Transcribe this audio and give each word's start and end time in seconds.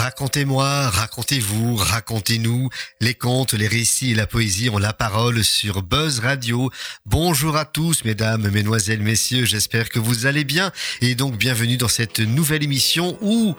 Racontez-moi, 0.00 0.88
racontez-vous, 0.88 1.76
racontez-nous. 1.76 2.70
Les 3.02 3.12
contes, 3.12 3.52
les 3.52 3.68
récits 3.68 4.12
et 4.12 4.14
la 4.14 4.26
poésie 4.26 4.70
ont 4.70 4.78
la 4.78 4.94
parole 4.94 5.44
sur 5.44 5.82
Buzz 5.82 6.20
Radio. 6.20 6.70
Bonjour 7.04 7.58
à 7.58 7.66
tous, 7.66 8.02
mesdames, 8.06 8.48
mesdemoiselles, 8.48 9.02
messieurs. 9.02 9.44
J'espère 9.44 9.90
que 9.90 9.98
vous 9.98 10.24
allez 10.24 10.44
bien. 10.44 10.72
Et 11.02 11.14
donc, 11.14 11.36
bienvenue 11.36 11.76
dans 11.76 11.86
cette 11.86 12.20
nouvelle 12.20 12.62
émission 12.62 13.18
où, 13.20 13.54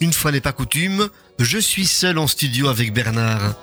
une 0.00 0.12
fois 0.12 0.30
n'est 0.30 0.42
pas 0.42 0.52
coutume, 0.52 1.08
je 1.38 1.56
suis 1.56 1.86
seul 1.86 2.18
en 2.18 2.26
studio 2.26 2.68
avec 2.68 2.92
Bernard. 2.92 3.54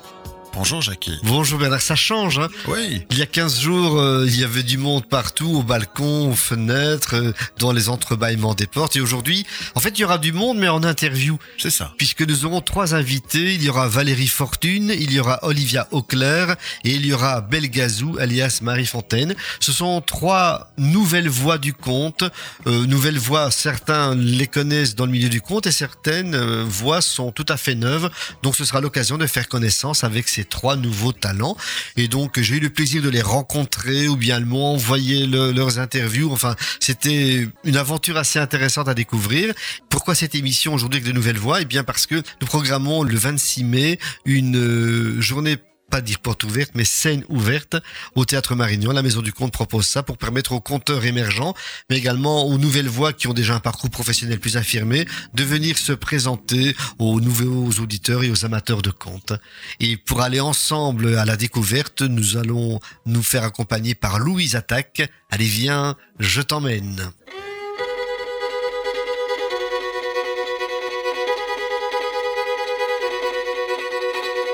Bonjour 0.55 0.81
Jackie. 0.81 1.19
Bonjour 1.23 1.59
Bernard, 1.59 1.81
ça 1.81 1.97
change. 1.97 2.39
Hein 2.39 2.47
oui. 2.69 3.05
Il 3.11 3.17
y 3.17 3.21
a 3.21 3.25
15 3.25 3.59
jours, 3.59 3.99
euh, 3.99 4.23
il 4.25 4.39
y 4.39 4.43
avait 4.45 4.63
du 4.63 4.77
monde 4.77 5.05
partout, 5.05 5.49
au 5.49 5.63
balcon, 5.63 6.31
aux 6.31 6.35
fenêtres, 6.35 7.15
euh, 7.15 7.33
dans 7.59 7.73
les 7.73 7.89
entrebâillements 7.89 8.53
des 8.53 8.65
portes. 8.65 8.95
Et 8.95 9.01
aujourd'hui, 9.01 9.45
en 9.75 9.81
fait, 9.81 9.89
il 9.89 10.03
y 10.03 10.05
aura 10.05 10.17
du 10.17 10.31
monde, 10.31 10.57
mais 10.57 10.69
en 10.69 10.81
interview. 10.83 11.37
C'est 11.57 11.71
ça. 11.71 11.93
Puisque 11.97 12.21
nous 12.21 12.45
aurons 12.45 12.61
trois 12.61 12.95
invités. 12.95 13.53
Il 13.53 13.63
y 13.63 13.69
aura 13.69 13.89
Valérie 13.89 14.29
Fortune, 14.29 14.93
il 14.97 15.11
y 15.11 15.19
aura 15.19 15.39
Olivia 15.41 15.89
Auclair 15.91 16.55
et 16.85 16.91
il 16.91 17.05
y 17.05 17.11
aura 17.11 17.41
Belgazou, 17.41 18.15
alias 18.17 18.59
Marie 18.61 18.85
Fontaine. 18.85 19.35
Ce 19.59 19.73
sont 19.73 19.99
trois 19.99 20.71
nouvelles 20.77 21.27
voix 21.27 21.57
du 21.57 21.73
conte. 21.73 22.23
Euh, 22.65 22.85
nouvelles 22.85 23.19
voix, 23.19 23.51
certains 23.51 24.15
les 24.15 24.47
connaissent 24.47 24.95
dans 24.95 25.05
le 25.05 25.11
milieu 25.11 25.29
du 25.29 25.41
conte 25.41 25.67
et 25.67 25.71
certaines 25.73 26.63
voix 26.63 27.01
sont 27.01 27.33
tout 27.33 27.45
à 27.49 27.57
fait 27.57 27.75
neuves. 27.75 28.09
Donc 28.41 28.55
ce 28.55 28.63
sera 28.63 28.79
l'occasion 28.79 29.17
de 29.17 29.27
faire 29.27 29.49
connaissance 29.49 30.05
avec 30.05 30.29
ces 30.29 30.44
trois 30.45 30.75
nouveaux 30.75 31.11
talents. 31.11 31.57
Et 31.97 32.07
donc, 32.07 32.39
j'ai 32.39 32.55
eu 32.55 32.59
le 32.59 32.69
plaisir 32.69 33.01
de 33.01 33.09
les 33.09 33.21
rencontrer 33.21 34.07
ou 34.07 34.15
bien 34.15 34.39
m'ont 34.39 34.73
envoyé 34.73 35.25
leurs 35.27 35.79
interviews. 35.79 36.31
Enfin, 36.31 36.55
c'était 36.79 37.47
une 37.63 37.77
aventure 37.77 38.17
assez 38.17 38.39
intéressante 38.39 38.87
à 38.87 38.93
découvrir. 38.93 39.53
Pourquoi 39.89 40.15
cette 40.15 40.35
émission 40.35 40.73
aujourd'hui 40.73 40.97
avec 40.97 41.07
de 41.07 41.15
nouvelles 41.15 41.37
voix? 41.37 41.61
Eh 41.61 41.65
bien, 41.65 41.83
parce 41.83 42.05
que 42.05 42.15
nous 42.15 42.47
programmons 42.47 43.03
le 43.03 43.15
26 43.15 43.63
mai 43.63 43.99
une 44.25 44.57
euh, 44.57 45.21
journée 45.21 45.57
pas 45.89 46.01
dire 46.01 46.19
porte 46.19 46.43
ouverte, 46.43 46.71
mais 46.75 46.85
scène 46.85 47.23
ouverte 47.29 47.77
au 48.15 48.25
Théâtre 48.25 48.55
Marignan. 48.55 48.91
La 48.91 49.01
Maison 49.01 49.21
du 49.21 49.33
Conte 49.33 49.51
propose 49.51 49.85
ça 49.85 50.03
pour 50.03 50.17
permettre 50.17 50.51
aux 50.51 50.59
conteurs 50.59 51.05
émergents, 51.05 51.53
mais 51.89 51.97
également 51.97 52.45
aux 52.45 52.57
nouvelles 52.57 52.89
voix 52.89 53.13
qui 53.13 53.27
ont 53.27 53.33
déjà 53.33 53.55
un 53.55 53.59
parcours 53.59 53.89
professionnel 53.89 54.39
plus 54.39 54.57
affirmé, 54.57 55.05
de 55.33 55.43
venir 55.43 55.77
se 55.77 55.93
présenter 55.93 56.75
aux 56.99 57.21
nouveaux 57.21 57.69
auditeurs 57.81 58.23
et 58.23 58.31
aux 58.31 58.45
amateurs 58.45 58.81
de 58.81 58.91
contes. 58.91 59.33
Et 59.79 59.97
pour 59.97 60.21
aller 60.21 60.39
ensemble 60.39 61.17
à 61.17 61.25
la 61.25 61.37
découverte, 61.37 62.01
nous 62.01 62.37
allons 62.37 62.79
nous 63.05 63.23
faire 63.23 63.43
accompagner 63.43 63.95
par 63.95 64.19
Louise 64.19 64.55
Attaque. 64.55 65.09
Allez, 65.29 65.45
viens, 65.45 65.95
je 66.19 66.41
t'emmène. 66.41 67.11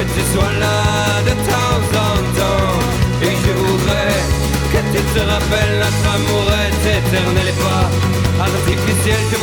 que 0.00 0.14
tu 0.14 0.22
sois 0.32 0.52
là 0.64 1.20
de 1.28 1.34
temps 1.50 1.82
en 2.08 2.14
temps. 2.38 2.78
Et 3.26 3.34
je 3.44 3.52
voudrais 3.62 4.16
que 4.72 4.80
tu 4.92 5.00
te 5.14 5.20
rappelles, 5.32 5.74
notre 5.84 6.06
amour 6.16 6.46
est 6.64 6.82
éternel 6.98 7.48
et 7.52 7.58
pas 7.64 7.86
artificiel. 8.48 9.20
Je 9.30 9.36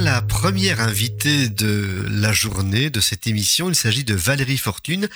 la 0.00 0.20
première 0.20 0.80
invitée 0.80 1.48
de 1.48 2.04
la 2.10 2.32
journée 2.32 2.90
de 2.90 3.00
cette 3.00 3.26
émission, 3.26 3.68
il 3.68 3.74
s'agit 3.74 4.04
de 4.04 4.14
Valérie 4.14 4.58
Fortune. 4.58 5.08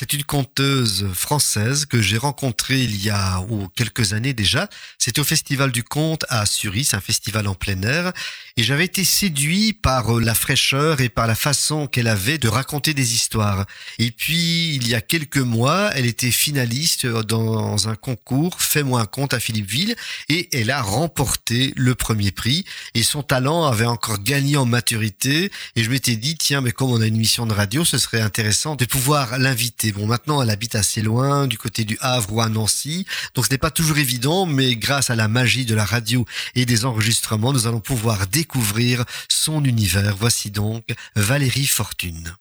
C'est 0.00 0.12
une 0.12 0.22
conteuse 0.22 1.08
française 1.12 1.84
que 1.84 2.00
j'ai 2.00 2.18
rencontrée 2.18 2.78
il 2.78 3.02
y 3.02 3.10
a 3.10 3.44
quelques 3.74 4.12
années 4.12 4.32
déjà. 4.32 4.68
C'était 4.96 5.18
au 5.18 5.24
Festival 5.24 5.72
du 5.72 5.82
Conte 5.82 6.24
à 6.28 6.46
Suris, 6.46 6.90
un 6.92 7.00
festival 7.00 7.48
en 7.48 7.56
plein 7.56 7.82
air. 7.82 8.12
Et 8.56 8.62
j'avais 8.62 8.84
été 8.84 9.04
séduit 9.04 9.72
par 9.72 10.16
euh, 10.16 10.20
la 10.20 10.34
fraîcheur 10.34 11.00
et 11.00 11.08
par 11.08 11.26
la 11.26 11.34
façon 11.34 11.88
qu'elle 11.88 12.06
avait 12.06 12.38
de 12.38 12.46
raconter 12.46 12.94
des 12.94 13.14
histoires. 13.14 13.66
Et 13.98 14.12
puis, 14.12 14.76
il 14.76 14.86
y 14.86 14.94
a 14.94 15.00
quelques 15.00 15.38
mois, 15.38 15.90
elle 15.94 16.06
était 16.06 16.30
finaliste 16.30 17.04
dans 17.04 17.88
un 17.88 17.96
concours 17.96 18.62
Fais-moi 18.62 19.00
un 19.00 19.06
conte 19.06 19.34
à 19.34 19.40
Philippeville 19.40 19.96
et 20.28 20.48
elle 20.56 20.70
a 20.70 20.80
remporté 20.80 21.72
le 21.74 21.96
premier 21.96 22.30
prix. 22.30 22.64
Et 22.94 23.02
son 23.02 23.24
talent 23.24 23.64
avait 23.64 23.86
encore 23.86 24.22
gagné 24.22 24.56
en 24.56 24.64
maturité. 24.64 25.50
Et 25.74 25.82
je 25.82 25.90
m'étais 25.90 26.14
dit, 26.14 26.36
tiens, 26.36 26.60
mais 26.60 26.70
comme 26.70 26.92
on 26.92 27.00
a 27.00 27.06
une 27.06 27.16
mission 27.16 27.46
de 27.46 27.52
radio, 27.52 27.84
ce 27.84 27.98
serait 27.98 28.20
intéressant 28.20 28.76
de 28.76 28.84
pouvoir 28.84 29.38
l'inviter 29.38 29.87
Bon, 29.92 30.06
maintenant, 30.06 30.42
elle 30.42 30.50
habite 30.50 30.74
assez 30.74 31.02
loin, 31.02 31.46
du 31.46 31.58
côté 31.58 31.84
du 31.84 31.96
Havre 32.00 32.32
ou 32.32 32.40
à 32.40 32.48
Nancy, 32.48 33.06
donc 33.34 33.46
ce 33.46 33.50
n'est 33.50 33.58
pas 33.58 33.70
toujours 33.70 33.98
évident, 33.98 34.46
mais 34.46 34.76
grâce 34.76 35.10
à 35.10 35.16
la 35.16 35.28
magie 35.28 35.64
de 35.64 35.74
la 35.74 35.84
radio 35.84 36.24
et 36.54 36.66
des 36.66 36.84
enregistrements, 36.84 37.52
nous 37.52 37.66
allons 37.66 37.80
pouvoir 37.80 38.26
découvrir 38.26 39.04
son 39.28 39.64
univers. 39.64 40.14
Voici 40.18 40.50
donc 40.50 40.84
Valérie 41.16 41.66
Fortune. 41.66 42.34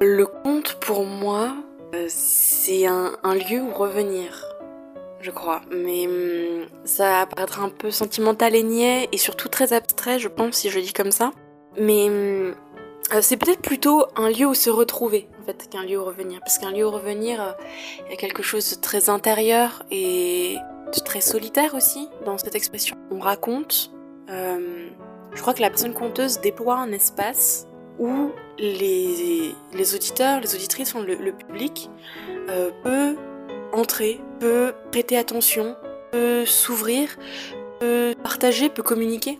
Le 0.00 0.26
conte, 0.26 0.78
pour 0.80 1.04
moi, 1.04 1.56
euh, 1.94 2.06
c'est 2.08 2.86
un, 2.86 3.12
lieu 3.34 3.60
où 3.60 3.72
revenir 3.72 4.44
je 5.22 5.30
crois. 5.30 5.60
Mais 5.70 6.06
hum, 6.06 6.66
ça 6.84 7.26
paraîtra 7.26 7.62
un 7.62 7.68
peu 7.68 7.90
sentimental 7.90 8.54
et 8.54 8.62
niais, 8.62 9.08
et 9.12 9.18
surtout 9.18 9.48
très 9.48 9.74
abstrait, 9.74 10.18
je 10.18 10.28
pense, 10.28 10.54
si 10.54 10.70
je 10.70 10.78
dis 10.80 10.94
comme 10.94 11.10
ça. 11.10 11.32
Mais 11.78 12.08
hum, 12.08 12.54
euh, 13.12 13.20
c'est 13.20 13.36
peut-être 13.36 13.60
plutôt 13.60 14.06
un 14.16 14.30
lieu 14.30 14.46
où 14.46 14.54
se 14.54 14.70
retrouver, 14.70 15.28
qu'un 15.52 15.84
lieu 15.84 16.00
où 16.00 16.04
revenir. 16.04 16.40
Parce 16.40 16.58
qu'un 16.58 16.70
lieu 16.70 16.86
où 16.86 16.90
revenir, 16.90 17.42
euh, 17.42 17.52
il 18.06 18.10
y 18.10 18.14
a 18.14 18.16
quelque 18.16 18.42
chose 18.42 18.70
de 18.70 18.80
très 18.80 19.08
intérieur 19.08 19.84
et 19.90 20.56
de 20.94 21.00
très 21.00 21.20
solitaire 21.20 21.74
aussi 21.74 22.08
dans 22.24 22.38
cette 22.38 22.54
expression. 22.54 22.96
On 23.10 23.18
raconte, 23.18 23.92
euh, 24.30 24.88
je 25.34 25.40
crois 25.40 25.54
que 25.54 25.62
la 25.62 25.70
personne 25.70 25.94
conteuse 25.94 26.40
déploie 26.40 26.76
un 26.76 26.92
espace 26.92 27.66
où 27.98 28.30
les, 28.58 29.54
les 29.72 29.94
auditeurs, 29.94 30.40
les 30.40 30.54
auditrices, 30.54 30.94
le, 30.94 31.14
le 31.14 31.32
public 31.32 31.90
peut 32.82 33.16
entrer, 33.72 34.20
peut 34.40 34.72
prêter 34.90 35.16
attention, 35.16 35.76
peut 36.10 36.44
s'ouvrir, 36.46 37.16
peut 37.78 38.14
partager, 38.22 38.68
peut 38.68 38.82
communiquer. 38.82 39.38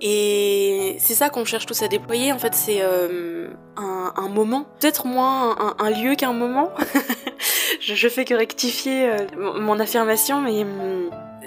Et 0.00 0.96
c'est 1.00 1.14
ça 1.14 1.28
qu'on 1.28 1.44
cherche 1.44 1.66
tous 1.66 1.82
à 1.82 1.88
déployer. 1.88 2.32
En 2.32 2.38
fait, 2.38 2.54
c'est 2.54 2.78
euh, 2.82 3.48
un, 3.78 4.28
moment, 4.28 4.66
peut-être 4.80 5.06
moins 5.06 5.74
un, 5.78 5.90
lieu 5.90 6.14
qu'un 6.14 6.32
moment. 6.32 6.70
je, 7.80 8.08
fais 8.08 8.24
que 8.24 8.34
rectifier 8.34 9.08
euh, 9.08 9.26
mon 9.58 9.78
affirmation, 9.80 10.40
mais 10.40 10.66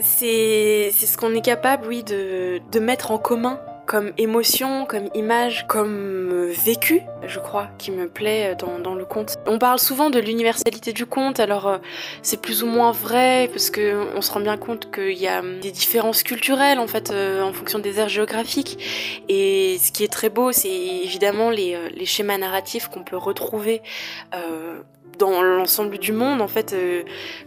c'est 0.01 0.91
ce 0.91 1.17
qu'on 1.17 1.33
est 1.35 1.45
capable, 1.45 1.87
oui, 1.87 2.03
de, 2.03 2.61
de 2.71 2.79
mettre 2.79 3.11
en 3.11 3.17
commun 3.17 3.59
comme 3.91 4.13
émotion, 4.17 4.85
comme 4.85 5.09
image, 5.15 5.67
comme 5.67 6.29
euh, 6.31 6.53
vécu, 6.63 7.01
je 7.27 7.39
crois, 7.39 7.67
qui 7.77 7.91
me 7.91 8.07
plaît 8.07 8.55
dans, 8.57 8.79
dans 8.79 8.95
le 8.95 9.03
conte. 9.03 9.37
On 9.45 9.59
parle 9.59 9.79
souvent 9.79 10.09
de 10.09 10.17
l'universalité 10.17 10.93
du 10.93 11.05
conte, 11.05 11.41
alors 11.41 11.67
euh, 11.67 11.77
c'est 12.21 12.39
plus 12.39 12.63
ou 12.63 12.67
moins 12.67 12.93
vrai, 12.93 13.49
parce 13.51 13.69
que 13.69 14.15
on 14.15 14.21
se 14.21 14.31
rend 14.31 14.39
bien 14.39 14.55
compte 14.55 14.89
qu'il 14.95 15.17
y 15.17 15.27
a 15.27 15.39
hum, 15.39 15.59
des 15.59 15.71
différences 15.71 16.23
culturelles, 16.23 16.79
en 16.79 16.87
fait, 16.87 17.11
euh, 17.11 17.41
en 17.41 17.51
fonction 17.51 17.79
des 17.79 17.99
aires 17.99 18.07
géographiques. 18.07 18.77
Et 19.27 19.77
ce 19.77 19.91
qui 19.91 20.05
est 20.05 20.11
très 20.13 20.29
beau, 20.29 20.53
c'est 20.53 20.69
évidemment 20.69 21.49
les, 21.49 21.77
schémas 22.05 22.37
narratifs 22.37 22.87
qu'on 22.87 23.03
peut 23.03 23.17
retrouver 23.17 23.81
dans 25.19 25.41
l'ensemble 25.41 25.97
du 25.97 26.13
monde, 26.13 26.41
en 26.41 26.47
fait, 26.47 26.73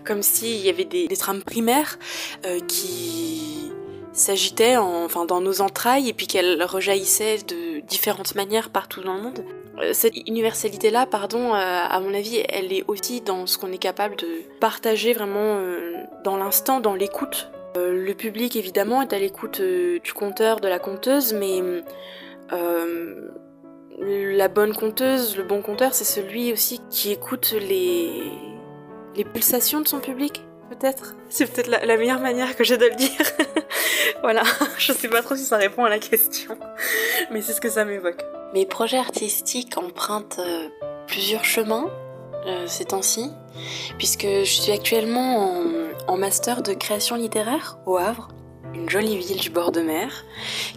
comme 0.05 0.23
s'il 0.23 0.61
y 0.61 0.69
avait 0.69 0.85
des 0.85 1.09
trames 1.17 1.43
primaires 1.43 1.99
qui 2.69 3.73
s'agitait 4.15 4.77
enfin, 4.77 5.27
dans 5.27 5.41
nos 5.41 5.61
entrailles 5.61 6.09
et 6.09 6.13
puis 6.15 6.27
qu'elle 6.27 6.63
rejaillissait 6.63 7.39
de 7.39 7.81
différentes 7.81 8.35
manières 8.35 8.71
partout 8.71 9.03
dans 9.03 9.15
le 9.15 9.23
monde. 9.23 9.45
Euh, 9.81 9.93
cette 9.93 10.17
universalité-là, 10.29 11.07
pardon, 11.07 11.53
euh, 11.53 11.59
à 11.59 12.01
mon 12.01 12.15
avis, 12.15 12.43
elle 12.49 12.73
est 12.73 12.85
aussi 12.87 13.21
dans 13.21 13.47
ce 13.47 13.59
qu'on 13.59 13.73
est 13.73 13.79
capable 13.79 14.17
de 14.17 14.43
partager 14.61 15.13
vraiment 15.13 15.59
euh, 15.59 15.95
dans 16.23 16.37
l'instant, 16.37 16.81
dans 16.81 16.95
l'écoute. 16.95 17.51
Le 17.77 18.13
public, 18.13 18.55
évidemment, 18.55 19.03
est 19.03 19.13
à 19.13 19.19
l'écoute 19.19 19.61
du 19.61 20.13
conteur, 20.13 20.61
de 20.61 20.69
la 20.69 20.79
conteuse, 20.79 21.33
mais 21.33 21.61
la 23.99 24.47
bonne 24.47 24.77
conteuse, 24.77 25.37
le 25.37 25.43
bon 25.43 25.61
conteur, 25.61 25.93
c'est 25.93 26.05
celui 26.05 26.53
aussi 26.53 26.81
qui 26.89 27.11
écoute 27.11 27.53
les, 27.69 28.31
les 29.17 29.25
pulsations 29.25 29.81
de 29.81 29.89
son 29.89 29.99
public 29.99 30.45
C'est 31.29 31.47
peut-être 31.53 31.69
la, 31.69 31.97
meilleure 31.97 32.21
manière 32.21 32.57
que 32.57 32.65
j'ai 32.65 32.77
de 32.77 32.87
le 32.87 32.95
dire. 32.95 33.11
voilà, 34.23 34.43
je 34.79 34.93
sais 34.93 35.09
pas 35.09 35.23
trop 35.23 35.37
si 35.37 35.45
ça 35.45 35.57
répond 35.57 35.85
à 35.85 35.89
la 35.89 35.99
question, 35.99 36.57
mais 37.31 37.43
c'est 37.43 37.53
ce 37.53 37.61
que 37.61 37.71
ça 37.71 37.85
m'évoque. 37.85 38.23
Mes 38.53 38.67
projets 38.67 38.99
artistiques 38.99 39.77
empruntent 39.79 40.39
euh, 40.39 40.69
plusieurs 41.07 41.45
chemins 41.45 41.91
euh, 42.47 42.67
ces 42.67 42.85
temps-ci, 42.85 43.31
puisque 43.99 44.27
je 44.27 44.45
suis 44.45 44.71
actuellement 44.71 45.63
en, 46.07 46.17
master 46.17 46.63
de 46.63 46.75
création 46.75 47.17
littéraire 47.17 47.79
au 47.87 47.97
Havre 47.97 48.29
une 48.75 48.91
jolie 48.91 49.17
ville 49.17 49.39
du 49.39 49.51
bord 49.51 49.71
de 49.71 49.81
mer, 49.81 50.25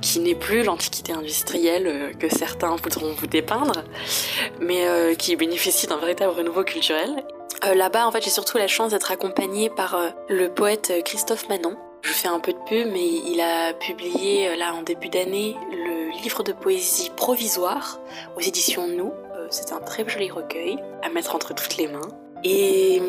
qui 0.01 0.19
n'est 0.19 0.35
plus 0.35 0.63
l'antiquité 0.63 1.13
industrielle 1.13 1.87
euh, 1.87 2.13
que 2.13 2.29
certains 2.29 2.75
voudront 2.75 3.13
vous 3.13 3.25
dépeindre, 3.25 3.83
mais 4.61 5.15
qui 5.17 5.35
bénéficie 5.35 5.87
d'un 5.87 5.97
véritable 5.97 6.33
renouveau 6.33 6.63
culturel. 6.63 7.23
Euh, 7.65 7.73
là-bas, 7.73 8.07
en 8.07 8.11
fait, 8.11 8.23
j'ai 8.23 8.29
surtout 8.29 8.57
la 8.57 8.67
chance 8.67 8.91
d'être 8.91 9.11
accompagnée 9.11 9.69
par 9.69 9.95
euh, 9.95 10.09
le 10.29 10.49
poète 10.49 10.91
euh, 10.91 11.01
Christophe 11.01 11.49
Manon. 11.49 11.75
Je 12.03 12.11
fais 12.11 12.27
un 12.27 12.39
peu 12.39 12.53
de 12.53 12.57
pub, 12.67 12.87
mais 12.91 13.05
il 13.05 13.41
a 13.41 13.73
publié 13.73 14.55
là 14.55 14.73
en 14.73 14.83
début 14.83 15.09
d'année 15.09 15.57
le 15.71 16.11
livre 16.21 16.43
de 16.43 16.51
poésie 16.53 17.11
provisoire 17.15 17.99
aux 18.37 18.41
éditions 18.41 18.87
Nous. 18.87 19.11
C'est 19.49 19.71
un 19.71 19.79
très 19.79 20.07
joli 20.07 20.29
recueil 20.29 20.77
à 21.01 21.09
mettre 21.09 21.35
entre 21.35 21.55
toutes 21.55 21.75
les 21.77 21.87
mains. 21.87 22.09
Et 22.43 23.01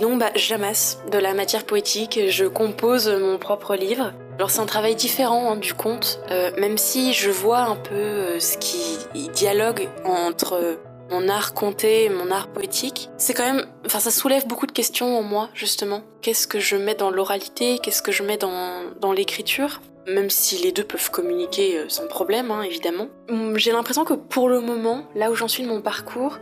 donc, 0.00 0.18
bah, 0.18 0.30
j'amasse 0.34 0.98
de 1.12 1.18
la 1.18 1.34
matière 1.34 1.64
poétique, 1.64 2.18
je 2.28 2.46
compose 2.46 3.08
mon 3.08 3.38
propre 3.38 3.76
livre. 3.76 4.12
Alors 4.36 4.50
c'est 4.50 4.60
un 4.60 4.66
travail 4.66 4.96
différent 4.96 5.52
hein, 5.52 5.56
du 5.56 5.74
conte, 5.74 6.20
même 6.58 6.78
si 6.78 7.12
je 7.12 7.30
vois 7.30 7.60
un 7.60 7.76
peu 7.76 8.40
ce 8.40 8.56
qui 8.56 9.28
dialogue 9.28 9.88
entre 10.04 10.78
mon 11.10 11.28
art 11.28 11.54
compté, 11.54 12.08
mon 12.08 12.30
art 12.30 12.48
poétique, 12.48 13.08
c'est 13.16 13.34
quand 13.34 13.44
même, 13.44 13.66
enfin 13.84 14.00
ça 14.00 14.10
soulève 14.10 14.46
beaucoup 14.46 14.66
de 14.66 14.72
questions 14.72 15.18
en 15.18 15.22
moi 15.22 15.48
justement. 15.54 16.02
Qu'est-ce 16.22 16.46
que 16.46 16.60
je 16.60 16.76
mets 16.76 16.94
dans 16.94 17.10
l'oralité, 17.10 17.78
qu'est-ce 17.82 18.02
que 18.02 18.12
je 18.12 18.22
mets 18.22 18.36
dans, 18.36 18.82
dans 19.00 19.12
l'écriture? 19.12 19.80
Même 20.06 20.30
si 20.30 20.56
les 20.62 20.72
deux 20.72 20.84
peuvent 20.84 21.10
communiquer 21.10 21.78
euh, 21.78 21.88
sans 21.88 22.06
problème, 22.06 22.50
hein, 22.50 22.62
évidemment. 22.62 23.08
Hum, 23.28 23.56
j'ai 23.58 23.70
l'impression 23.70 24.04
que 24.04 24.14
pour 24.14 24.48
le 24.48 24.60
moment, 24.60 25.04
là 25.14 25.30
où 25.30 25.34
j'en 25.34 25.48
suis 25.48 25.62
de 25.62 25.68
mon 25.68 25.82
parcours, 25.82 26.38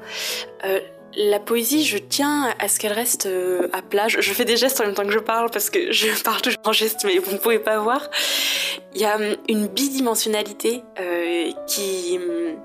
euh, 0.65 0.81
la 1.17 1.41
poésie, 1.41 1.85
je 1.85 1.99
tiens 1.99 2.55
à 2.59 2.69
ce 2.69 2.79
qu'elle 2.79 2.93
reste 2.93 3.27
euh, 3.27 3.69
à 3.73 3.83
plat. 3.83 4.07
Je, 4.09 4.21
fais 4.21 4.45
des 4.45 4.57
gestes 4.57 4.81
en 4.81 4.85
même 4.85 4.95
temps 4.95 5.05
que 5.05 5.11
je 5.11 5.19
parle 5.19 5.51
parce 5.51 5.71
que 5.71 5.91
je 5.91 6.23
parle 6.25 6.41
toujours 6.41 6.61
en 6.65 6.73
gestes, 6.73 7.05
mais 7.05 7.19
vous 7.19 7.33
ne 7.33 7.39
pouvez 7.39 7.59
pas 7.59 7.79
voir. 7.79 8.09
Il 8.95 9.01
y 9.01 9.05
a 9.05 9.17
hum, 9.17 9.37
une 9.49 9.67
bidimensionnalité 9.67 10.83
qui 11.67 12.19
hum, 12.19 12.57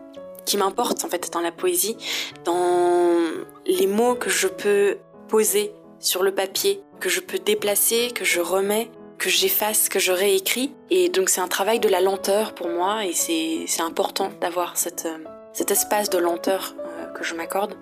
qui 0.46 0.58
m'importe 0.58 1.04
en 1.04 1.10
fait 1.10 1.32
dans 1.32 1.42
la 1.42 1.52
poésie, 1.52 1.98
dans 2.46 3.20
les 3.66 3.88
mots 3.88 4.16
que 4.16 4.30
je 4.30 4.48
peux 4.48 4.98
poser 5.28 5.74
sur 6.00 6.24
le 6.24 6.34
papier, 6.34 6.82
que 7.00 7.10
je 7.10 7.20
peux 7.20 7.40
déplacer, 7.40 8.12
que 8.14 8.26
je 8.26 8.40
remets, 8.40 8.90
que 9.18 9.30
j'efface, 9.30 9.90
que 9.90 10.00
je 10.00 10.12
réécris. 10.12 10.74
Et 10.90 11.10
donc 11.10 11.30
c'est 11.30 11.42
un 11.42 11.48
travail 11.48 11.80
de 11.80 11.90
la 11.90 12.02
lenteur 12.02 12.54
pour 12.54 12.68
moi 12.68 13.06
et 13.06 13.14
c'est 13.14 13.82
important 13.82 14.32
d'avoir 14.42 14.74
euh, 14.86 15.18
cet 15.54 15.72
espace 15.72 16.10
de 16.10 16.18
lenteur 16.18 16.76
euh, 16.78 17.06
que 17.14 17.24
je 17.24 17.34
m'accorde. 17.34 17.76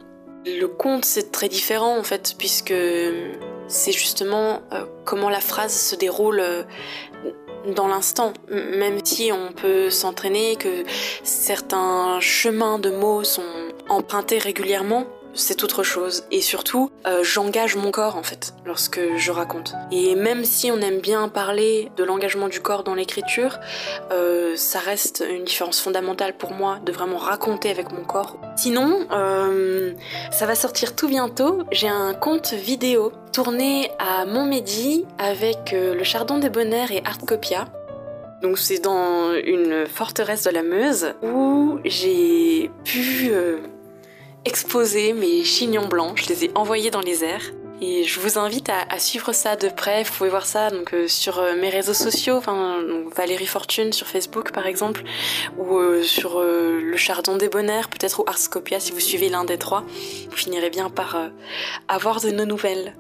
Le 0.45 0.67
conte 0.67 1.05
c'est 1.05 1.31
très 1.31 1.49
différent 1.49 1.97
en 1.97 2.03
fait 2.03 2.35
puisque 2.37 2.73
c'est 3.67 3.91
justement 3.91 4.61
euh, 4.71 4.85
comment 5.05 5.29
la 5.29 5.39
phrase 5.39 5.73
se 5.73 5.95
déroule 5.95 6.43
dans 7.75 7.87
l'instant, 7.87 8.33
même 8.49 8.99
si 9.03 9.31
on 9.31 9.51
peut 9.53 9.89
s'entraîner, 9.89 10.55
que 10.55 10.83
certains 11.23 12.19
chemins 12.19 12.79
de 12.79 12.89
mots 12.91 13.23
sont 13.23 13.41
empruntés 13.89 14.37
régulièrement, 14.37 15.05
c'est 15.33 15.63
autre 15.63 15.83
chose. 15.83 16.23
Et 16.31 16.41
surtout, 16.41 16.91
euh, 17.07 17.23
j'engage 17.23 17.75
mon 17.75 17.91
corps 17.91 18.15
en 18.15 18.23
fait 18.23 18.53
lorsque 18.65 18.99
je 19.15 19.31
raconte. 19.31 19.73
Et 19.91 20.15
même 20.15 20.45
si 20.45 20.71
on 20.71 20.77
aime 20.79 20.99
bien 20.99 21.27
parler 21.29 21.91
de 21.97 22.03
l'engagement 22.03 22.47
du 22.47 22.59
corps 22.59 22.83
dans 22.83 22.95
l'écriture, 22.95 23.59
euh, 24.11 24.55
ça 24.55 24.79
reste 24.79 25.23
une 25.27 25.43
différence 25.43 25.79
fondamentale 25.79 26.35
pour 26.37 26.51
moi 26.51 26.79
de 26.85 26.91
vraiment 26.91 27.17
raconter 27.17 27.69
avec 27.69 27.91
mon 27.91 28.03
corps. 28.03 28.37
Sinon, 28.55 29.07
euh, 29.11 29.93
ça 30.31 30.45
va 30.45 30.55
sortir 30.55 30.95
tout 30.95 31.07
bientôt. 31.07 31.63
J'ai 31.71 31.89
un 31.89 32.13
compte 32.13 32.53
vidéo 32.53 33.11
tourné 33.33 33.91
à 33.99 34.25
Montmédy 34.25 35.05
avec 35.17 35.71
le 35.73 36.03
Chardon 36.03 36.37
des 36.37 36.49
Bonheurs 36.49 36.91
et 36.91 37.01
Artcopia. 37.05 37.65
Donc 38.41 38.57
c'est 38.57 38.79
dans 38.79 39.33
une 39.33 39.85
forteresse 39.85 40.43
de 40.43 40.49
la 40.49 40.63
Meuse 40.63 41.13
où 41.21 41.79
j'ai 41.85 42.71
pu 42.83 43.31
exposé 44.45 45.13
mes 45.13 45.43
chignons 45.43 45.87
blancs, 45.87 46.17
je 46.17 46.27
les 46.27 46.45
ai 46.45 46.51
envoyés 46.55 46.91
dans 46.91 47.01
les 47.01 47.23
airs. 47.23 47.51
Et 47.83 48.03
je 48.03 48.19
vous 48.19 48.37
invite 48.37 48.69
à, 48.69 48.99
suivre 48.99 49.33
ça 49.33 49.55
de 49.55 49.67
près. 49.67 50.03
Vous 50.03 50.13
pouvez 50.13 50.29
voir 50.29 50.45
ça 50.45 50.69
donc 50.69 50.93
euh, 50.93 51.07
sur 51.07 51.39
euh, 51.39 51.55
mes 51.55 51.69
réseaux 51.69 51.95
sociaux, 51.95 52.39
Valérie 53.15 53.47
Fortune 53.47 53.91
sur 53.91 54.05
Facebook 54.05 54.51
par 54.51 54.67
exemple, 54.67 55.01
ou 55.57 55.79
euh, 55.79 56.03
sur 56.03 56.39
le 56.41 56.95
Chardon 56.95 57.37
des 57.37 57.49
Bonheurs, 57.49 57.89
peut-être 57.89 58.19
ou 58.19 58.23
Arscopia 58.27 58.79
si 58.79 58.91
vous 58.91 58.99
suivez 58.99 59.29
l'un 59.29 59.45
des 59.45 59.57
trois. 59.57 59.83
Vous 60.29 60.37
finirez 60.37 60.69
bien 60.69 60.91
par 60.91 61.31
avoir 61.87 62.21
de 62.21 62.29
nos 62.29 62.45
nouvelles. 62.45 62.95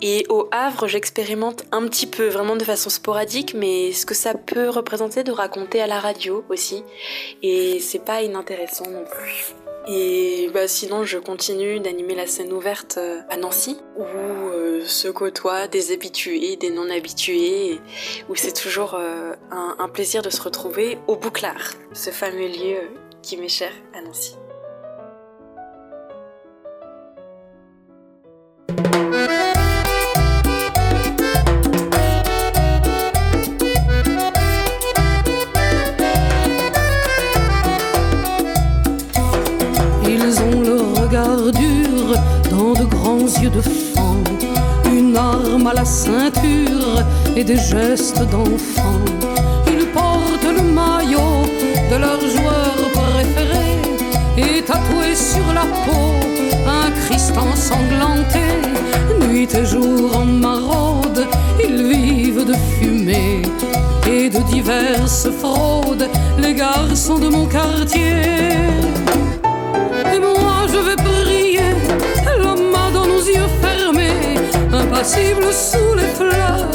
Et 0.00 0.24
au 0.28 0.48
Havre, 0.52 0.86
j'expérimente 0.86 1.64
un 1.72 1.86
petit 1.88 2.06
peu, 2.06 2.28
vraiment 2.28 2.54
de 2.54 2.64
façon 2.64 2.90
sporadique, 2.90 3.54
mais 3.54 3.92
ce 3.92 4.06
que 4.06 4.14
ça 4.14 4.34
peut 4.34 4.68
représenter 4.68 5.24
de 5.24 5.32
raconter 5.32 5.82
à 5.82 5.88
la 5.88 5.98
radio 5.98 6.44
aussi. 6.48 6.84
Et 7.42 7.80
c'est 7.80 8.04
pas 8.04 8.22
inintéressant 8.22 8.88
non 8.88 9.04
plus. 9.04 9.52
Et 9.88 10.48
bah, 10.54 10.68
sinon, 10.68 11.04
je 11.04 11.18
continue 11.18 11.80
d'animer 11.80 12.14
la 12.14 12.26
scène 12.26 12.52
ouverte 12.52 12.98
euh, 12.98 13.20
à 13.28 13.36
Nancy, 13.36 13.78
où 13.96 14.04
euh, 14.04 14.84
se 14.86 15.08
côtoient 15.08 15.66
des 15.66 15.92
habitués, 15.92 16.56
des 16.56 16.70
non-habitués, 16.70 17.80
où 18.28 18.36
c'est 18.36 18.52
toujours 18.52 18.94
euh, 18.94 19.34
un, 19.50 19.76
un, 19.78 19.88
plaisir 19.88 20.22
de 20.22 20.30
se 20.30 20.40
retrouver 20.40 20.98
au 21.08 21.16
Bouclard, 21.16 21.72
ce 21.92 22.10
fameux 22.10 22.46
lieu 22.46 22.90
qui 23.22 23.36
m'est 23.36 23.48
cher 23.48 23.72
à 23.94 24.00
Nancy. 24.02 24.36
Et 47.36 47.44
des 47.44 47.56
gestes 47.56 48.22
d'enfant. 48.30 49.00
Ils 49.66 49.86
portent 49.88 50.52
le 50.56 50.62
maillot 50.62 51.44
de 51.90 51.96
leur 51.96 52.20
joueur 52.20 52.74
préféré 52.92 53.66
et 54.36 54.62
tatoué 54.62 55.14
sur 55.14 55.52
la 55.52 55.66
peau 55.84 56.14
un 56.66 56.90
Christ 57.02 57.34
ensanglanté. 57.36 58.46
Nuit 59.20 59.54
et 59.54 59.64
jour 59.64 60.16
en 60.16 60.24
maraude, 60.24 61.26
ils 61.62 61.82
vivent 61.84 62.46
de 62.46 62.54
fumée 62.78 63.42
et 64.08 64.28
de 64.28 64.40
diverses 64.50 65.28
fraudes, 65.40 66.08
les 66.38 66.54
garçons 66.54 67.18
de 67.18 67.28
mon 67.28 67.46
quartier. 67.46 68.22
Et 70.12 70.18
moi 70.18 70.66
je 70.72 70.78
vais 70.78 70.96
prier 70.96 71.42
yeux 73.28 73.48
fermés, 73.60 74.31
impassible 74.92 75.52
sous 75.52 75.94
les 75.94 76.08
fleurs 76.14 76.68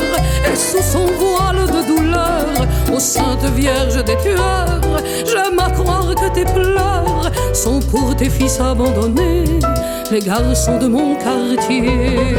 et 0.51 0.55
sous 0.55 0.81
son 0.81 1.05
voile 1.05 1.65
de 1.67 1.87
douleur, 1.87 2.45
ô 2.93 2.99
Sainte 2.99 3.45
Vierge 3.55 4.03
des 4.03 4.17
tueurs, 4.17 4.81
j'aime 5.25 5.59
à 5.59 5.69
croire 5.69 6.13
que 6.15 6.33
tes 6.33 6.45
pleurs 6.45 7.31
sont 7.53 7.79
pour 7.79 8.15
tes 8.15 8.29
fils 8.29 8.59
abandonnés, 8.59 9.59
les 10.11 10.19
garçons 10.19 10.79
de 10.79 10.87
mon 10.87 11.15
quartier. 11.15 12.35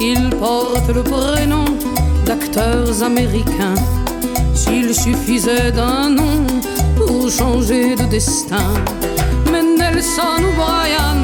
Il 0.00 0.30
porte 0.30 0.88
le 0.94 1.02
prénom 1.02 1.64
d'acteurs 2.26 3.02
américains. 3.02 3.74
S'il 4.74 4.92
suffisait 4.92 5.70
d'un 5.70 6.08
nom 6.08 6.44
pour 6.96 7.30
changer 7.30 7.94
de 7.94 8.02
destin. 8.06 8.74
Mais 9.52 9.62
Nelson 9.62 10.40
ou 10.40 10.52
Brian 10.60 11.22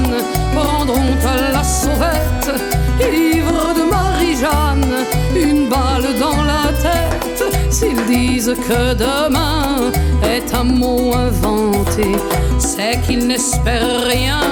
prendront 0.55 1.17
à 1.27 1.53
la 1.55 1.65
sauvette, 1.65 2.53
ivre 3.01 3.75
de 3.75 3.91
Marie-Jeanne, 3.91 4.95
une 5.35 5.69
balle 5.69 6.15
dans 6.21 6.43
la 6.45 6.69
tête. 6.85 7.43
S'ils 7.71 8.05
disent 8.07 8.55
que 8.69 8.95
demain 8.95 9.91
est 10.23 10.55
un 10.55 10.63
mot 10.63 11.13
inventé, 11.13 12.13
c'est 12.57 13.01
qu'ils 13.05 13.27
n'espèrent 13.27 14.05
rien, 14.05 14.43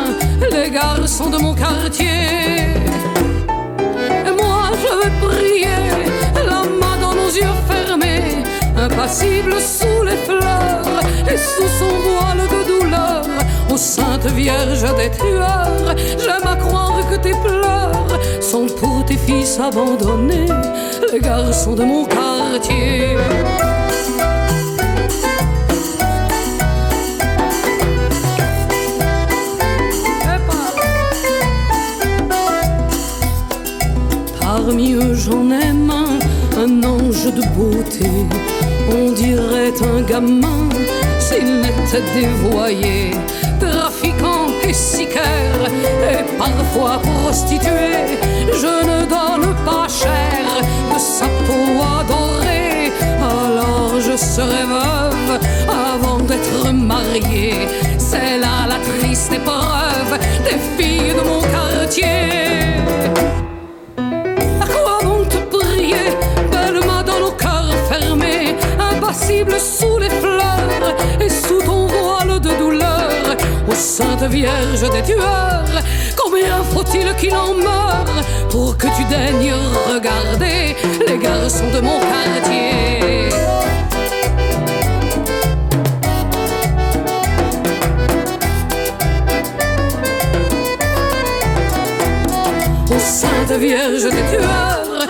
les 0.50 0.70
garçons 0.70 1.30
de 1.30 1.38
mon 1.38 1.54
quartier. 1.54 2.74
Et 4.26 4.32
moi 4.42 4.70
je 4.82 4.92
vais 4.98 5.14
prier 5.24 5.58
yeux 7.36 7.42
fermés, 7.68 7.77
impassible 8.98 9.54
sous 9.60 10.02
les 10.02 10.16
fleurs 10.16 11.00
et 11.30 11.36
sous 11.36 11.68
son 11.78 11.94
voile 12.08 12.48
de 12.48 12.66
douleur. 12.66 13.22
Ô 13.70 13.76
Sainte 13.76 14.26
Vierge 14.32 14.82
des 14.96 15.10
tueurs, 15.10 15.94
j'aime 16.18 16.46
à 16.46 16.56
croire 16.56 17.00
que 17.08 17.16
tes 17.16 17.34
pleurs 17.44 18.06
sont 18.40 18.66
pour 18.66 19.04
tes 19.04 19.16
fils 19.16 19.60
abandonnés, 19.60 20.46
les 21.12 21.20
garçons 21.20 21.74
de 21.74 21.84
mon 21.84 22.04
quartier. 22.06 23.16
Parmi 34.40 34.94
eux 34.94 35.14
j'en 35.14 35.50
aime 35.50 35.90
un 35.90 36.18
un 36.58 36.82
ange 36.82 37.26
de 37.26 37.42
beauté, 37.54 38.10
on 38.90 39.12
dirait 39.12 39.74
un 39.82 40.00
gamin 40.02 40.68
s'il 41.18 41.60
n'était 41.60 42.02
dévoyé, 42.14 43.10
trafiquant 43.60 44.48
et 44.66 44.72
sicaire 44.72 45.62
et 46.12 46.24
parfois 46.38 47.00
prostitué. 47.00 47.90
Je 48.52 48.74
ne 48.90 49.00
donne 49.06 49.54
pas 49.64 49.88
cher 49.88 50.44
de 50.92 50.98
sa 50.98 51.26
peau 51.46 51.68
adorée, 52.00 52.92
alors 53.20 54.00
je 54.00 54.16
serai 54.16 54.64
veuve 54.64 55.40
avant 55.68 56.18
d'être 56.18 56.72
mariée. 56.72 57.68
C'est 57.98 58.38
là 58.38 58.66
la 58.68 58.78
triste 58.98 59.32
épreuve 59.32 60.18
des 60.44 60.58
filles 60.76 61.14
de 61.14 61.22
mon 61.28 61.40
quartier. 61.40 62.28
Sous 69.58 69.98
les 69.98 70.10
fleurs 70.10 70.96
et 71.20 71.28
sous 71.28 71.60
ton 71.62 71.86
voile 71.86 72.40
de 72.40 72.50
douleur. 72.58 73.10
Ô 73.68 73.74
Sainte 73.74 74.24
Vierge 74.30 74.88
des 74.90 75.02
tueurs, 75.02 75.82
combien 76.16 76.62
faut-il 76.72 77.14
qu'il 77.16 77.34
en 77.34 77.54
meure 77.54 78.04
pour 78.50 78.76
que 78.76 78.86
tu 78.96 79.04
daignes 79.04 79.54
regarder 79.92 80.76
les 81.06 81.18
garçons 81.18 81.70
de 81.74 81.80
mon 81.80 81.98
quartier? 81.98 83.28
Ô 92.90 92.98
Sainte 92.98 93.58
Vierge 93.58 94.04
des 94.04 94.36
tueurs, 94.36 95.06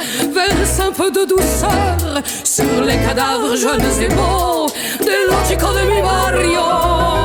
un 0.80 0.92
peu 0.92 1.10
de 1.10 1.24
douceur 1.24 2.22
sur 2.44 2.82
les 2.82 2.96
cadavres 2.98 3.56
jeunes 3.56 3.80
et 4.00 4.08
beaux 4.08 4.66
de 5.00 5.48
chico 5.48 5.66
de 5.72 5.86
mi 5.90 6.00
barrio. 6.00 7.17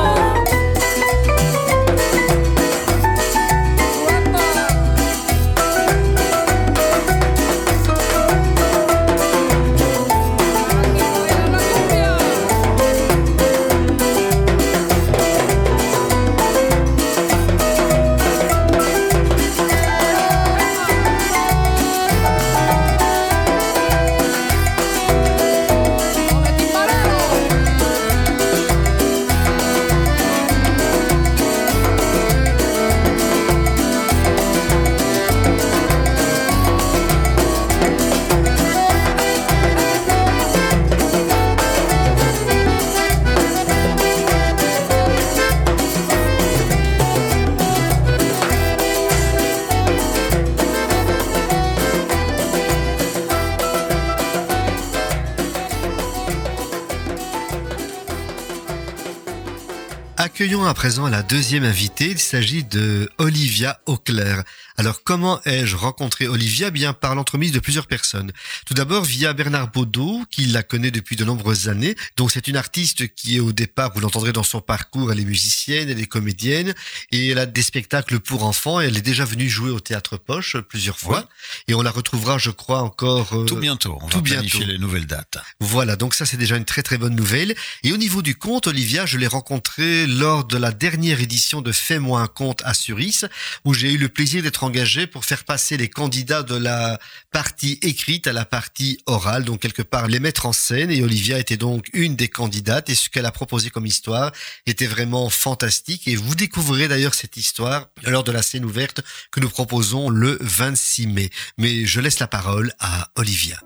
a 60.24 60.28
Accueillons 60.34 60.64
à 60.64 60.74
présent 60.74 61.06
la 61.06 61.22
deuxième 61.22 61.62
invitée. 61.62 62.10
Il 62.10 62.18
s'agit 62.18 62.64
de 62.64 63.08
Olivia 63.18 63.78
Auclair. 63.86 64.42
Alors 64.76 65.04
comment 65.04 65.40
ai-je 65.44 65.76
rencontré 65.76 66.26
Olivia? 66.26 66.72
Bien 66.72 66.92
par 66.92 67.14
l'entremise 67.14 67.52
de 67.52 67.60
plusieurs 67.60 67.86
personnes. 67.86 68.32
Tout 68.66 68.74
d'abord 68.74 69.04
via 69.04 69.32
Bernard 69.32 69.70
Baudot, 69.70 70.24
qui 70.32 70.46
la 70.46 70.64
connaît 70.64 70.90
depuis 70.90 71.14
de 71.14 71.24
nombreuses 71.24 71.68
années. 71.68 71.94
Donc 72.16 72.32
c'est 72.32 72.48
une 72.48 72.56
artiste 72.56 73.14
qui 73.14 73.36
est 73.36 73.40
au 73.40 73.52
départ, 73.52 73.92
vous 73.94 74.00
l'entendrez 74.00 74.32
dans 74.32 74.42
son 74.42 74.60
parcours, 74.60 75.12
elle 75.12 75.20
est 75.20 75.24
musicienne, 75.24 75.88
elle 75.88 76.00
est 76.00 76.06
comédienne 76.06 76.74
et 77.12 77.28
elle 77.28 77.38
a 77.38 77.46
des 77.46 77.62
spectacles 77.62 78.18
pour 78.18 78.42
enfants. 78.42 78.80
Et 78.80 78.86
elle 78.86 78.96
est 78.98 79.02
déjà 79.02 79.24
venue 79.24 79.48
jouer 79.48 79.70
au 79.70 79.78
théâtre 79.78 80.16
Poche 80.16 80.56
plusieurs 80.68 80.98
fois 80.98 81.28
et 81.68 81.74
on 81.74 81.82
la 81.82 81.92
retrouvera, 81.92 82.38
je 82.38 82.50
crois, 82.50 82.82
encore 82.82 83.34
euh, 83.34 83.44
tout 83.44 83.54
bientôt. 83.54 84.00
On 84.02 84.08
tout 84.08 84.18
va 84.18 84.24
planifier 84.24 84.66
les 84.66 84.78
nouvelles 84.78 85.06
dates. 85.06 85.38
Voilà, 85.60 85.94
donc 85.94 86.12
ça 86.12 86.26
c'est 86.26 86.38
déjà 86.38 86.56
une 86.56 86.64
très 86.64 86.82
très 86.82 86.98
bonne 86.98 87.14
nouvelle. 87.14 87.54
Et 87.84 87.92
au 87.92 87.96
niveau 87.96 88.20
du 88.20 88.34
conte, 88.34 88.66
Olivia, 88.66 89.06
je 89.06 89.18
l'ai 89.18 89.28
rencontrée 89.28 90.08
lors 90.24 90.46
de 90.46 90.56
la 90.56 90.72
dernière 90.72 91.20
édition 91.20 91.60
de 91.60 91.70
Fais-moi 91.70 92.18
un 92.18 92.28
conte 92.28 92.62
à 92.64 92.72
Suris, 92.72 93.24
où 93.66 93.74
j'ai 93.74 93.92
eu 93.92 93.98
le 93.98 94.08
plaisir 94.08 94.42
d'être 94.42 94.64
engagé 94.64 95.06
pour 95.06 95.26
faire 95.26 95.44
passer 95.44 95.76
les 95.76 95.88
candidats 95.88 96.42
de 96.42 96.54
la 96.54 96.98
partie 97.30 97.78
écrite 97.82 98.26
à 98.26 98.32
la 98.32 98.46
partie 98.46 98.96
orale, 99.04 99.44
donc 99.44 99.60
quelque 99.60 99.82
part 99.82 100.08
les 100.08 100.20
mettre 100.20 100.46
en 100.46 100.54
scène. 100.54 100.90
Et 100.90 101.02
Olivia 101.02 101.38
était 101.38 101.58
donc 101.58 101.90
une 101.92 102.16
des 102.16 102.28
candidates 102.28 102.88
et 102.88 102.94
ce 102.94 103.10
qu'elle 103.10 103.26
a 103.26 103.32
proposé 103.32 103.68
comme 103.68 103.84
histoire 103.84 104.32
était 104.64 104.86
vraiment 104.86 105.28
fantastique. 105.28 106.08
Et 106.08 106.16
vous 106.16 106.34
découvrirez 106.34 106.88
d'ailleurs 106.88 107.14
cette 107.14 107.36
histoire 107.36 107.90
lors 108.04 108.24
de 108.24 108.32
la 108.32 108.40
scène 108.40 108.64
ouverte 108.64 109.02
que 109.30 109.40
nous 109.40 109.50
proposons 109.50 110.08
le 110.08 110.38
26 110.40 111.06
mai. 111.06 111.28
Mais 111.58 111.84
je 111.84 112.00
laisse 112.00 112.18
la 112.18 112.28
parole 112.28 112.72
à 112.78 113.10
Olivia. 113.16 113.60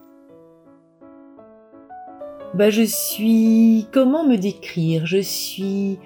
Bah, 2.54 2.70
je 2.70 2.82
suis. 2.82 3.86
Comment 3.92 4.26
me 4.26 4.36
décrire? 4.36 5.06
Je 5.06 5.20
suis 5.20 5.98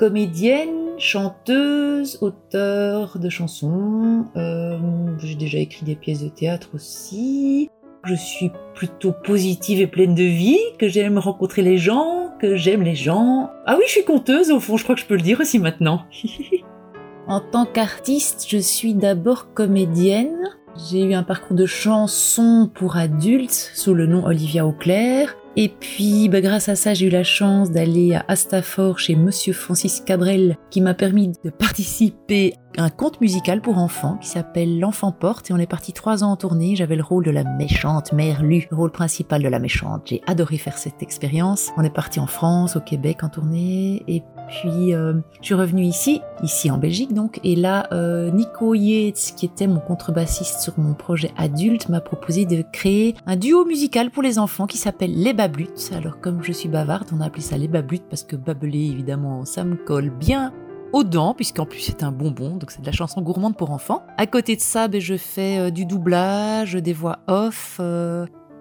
comédienne, 0.00 0.96
chanteuse, 0.96 2.16
auteur 2.22 3.18
de 3.18 3.28
chansons. 3.28 4.24
Euh, 4.34 4.78
j'ai 5.18 5.34
déjà 5.34 5.58
écrit 5.58 5.84
des 5.84 5.94
pièces 5.94 6.24
de 6.24 6.30
théâtre 6.30 6.70
aussi. 6.72 7.68
Je 8.04 8.14
suis 8.14 8.50
plutôt 8.74 9.12
positive 9.12 9.78
et 9.78 9.86
pleine 9.86 10.14
de 10.14 10.22
vie, 10.22 10.58
que 10.78 10.88
j'aime 10.88 11.18
rencontrer 11.18 11.60
les 11.60 11.76
gens, 11.76 12.30
que 12.40 12.56
j'aime 12.56 12.80
les 12.80 12.94
gens. 12.94 13.50
Ah 13.66 13.76
oui, 13.76 13.84
je 13.88 13.92
suis 13.92 14.04
conteuse 14.04 14.50
au 14.50 14.58
fond, 14.58 14.78
je 14.78 14.84
crois 14.84 14.94
que 14.94 15.02
je 15.02 15.06
peux 15.06 15.16
le 15.16 15.20
dire 15.20 15.38
aussi 15.38 15.58
maintenant. 15.58 16.00
en 17.26 17.40
tant 17.40 17.66
qu'artiste, 17.66 18.46
je 18.48 18.56
suis 18.56 18.94
d'abord 18.94 19.52
comédienne. 19.52 20.48
J'ai 20.88 21.02
eu 21.02 21.12
un 21.12 21.24
parcours 21.24 21.56
de 21.58 21.66
chansons 21.66 22.70
pour 22.74 22.96
adultes 22.96 23.70
sous 23.74 23.92
le 23.92 24.06
nom 24.06 24.24
Olivia 24.24 24.64
Auclair. 24.64 25.36
Et 25.56 25.68
puis, 25.68 26.28
bah, 26.28 26.40
grâce 26.40 26.68
à 26.68 26.76
ça, 26.76 26.94
j'ai 26.94 27.06
eu 27.06 27.10
la 27.10 27.24
chance 27.24 27.70
d'aller 27.70 28.14
à 28.14 28.24
Astafort 28.28 28.98
chez 28.98 29.16
Monsieur 29.16 29.52
Francis 29.52 30.00
Cabrel, 30.00 30.56
qui 30.70 30.80
m'a 30.80 30.94
permis 30.94 31.32
de 31.44 31.50
participer 31.50 32.54
à 32.78 32.84
un 32.84 32.90
conte 32.90 33.20
musical 33.20 33.60
pour 33.60 33.78
enfants 33.78 34.16
qui 34.20 34.28
s'appelle 34.28 34.78
L'enfant 34.78 35.10
porte. 35.10 35.50
Et 35.50 35.52
on 35.52 35.58
est 35.58 35.66
parti 35.66 35.92
trois 35.92 36.22
ans 36.22 36.30
en 36.30 36.36
tournée. 36.36 36.76
J'avais 36.76 36.94
le 36.94 37.02
rôle 37.02 37.24
de 37.24 37.32
la 37.32 37.42
méchante 37.42 38.12
mère 38.12 38.42
Lu, 38.42 38.68
le 38.70 38.76
rôle 38.76 38.92
principal 38.92 39.42
de 39.42 39.48
la 39.48 39.58
méchante. 39.58 40.02
J'ai 40.06 40.22
adoré 40.26 40.56
faire 40.56 40.78
cette 40.78 41.02
expérience. 41.02 41.70
On 41.76 41.82
est 41.82 41.94
parti 41.94 42.20
en 42.20 42.28
France, 42.28 42.76
au 42.76 42.80
Québec 42.80 43.24
en 43.24 43.28
tournée. 43.28 44.04
Et 44.06 44.22
puis, 44.50 44.94
euh, 44.94 45.14
je 45.40 45.46
suis 45.46 45.54
revenue 45.54 45.84
ici, 45.84 46.20
ici 46.42 46.70
en 46.70 46.78
Belgique 46.78 47.14
donc, 47.14 47.38
et 47.44 47.54
là, 47.54 47.86
euh, 47.92 48.30
Nico 48.30 48.74
Yates, 48.74 49.34
qui 49.36 49.46
était 49.46 49.68
mon 49.68 49.78
contrebassiste 49.78 50.60
sur 50.60 50.78
mon 50.78 50.94
projet 50.94 51.30
adulte, 51.36 51.88
m'a 51.88 52.00
proposé 52.00 52.46
de 52.46 52.64
créer 52.72 53.14
un 53.26 53.36
duo 53.36 53.64
musical 53.64 54.10
pour 54.10 54.22
les 54.22 54.38
enfants 54.38 54.66
qui 54.66 54.76
s'appelle 54.76 55.12
Les 55.14 55.32
Bablutes. 55.32 55.92
Alors, 55.96 56.20
comme 56.20 56.42
je 56.42 56.50
suis 56.50 56.68
bavarde, 56.68 57.08
on 57.14 57.20
a 57.20 57.26
appelé 57.26 57.42
ça 57.42 57.56
Les 57.56 57.68
Bablutes 57.68 58.08
parce 58.10 58.24
que 58.24 58.34
babler, 58.34 58.86
évidemment, 58.86 59.44
ça 59.44 59.64
me 59.64 59.76
colle 59.76 60.10
bien 60.10 60.52
aux 60.92 61.04
dents, 61.04 61.34
puisqu'en 61.34 61.66
plus 61.66 61.78
c'est 61.78 62.02
un 62.02 62.10
bonbon, 62.10 62.56
donc 62.56 62.72
c'est 62.72 62.80
de 62.80 62.86
la 62.86 62.92
chanson 62.92 63.22
gourmande 63.22 63.56
pour 63.56 63.70
enfants. 63.70 64.02
À 64.18 64.26
côté 64.26 64.56
de 64.56 64.60
ça, 64.60 64.88
ben, 64.88 65.00
je 65.00 65.16
fais 65.16 65.58
euh, 65.58 65.70
du 65.70 65.86
doublage, 65.86 66.74
des 66.74 66.92
voix 66.92 67.20
off, 67.28 67.80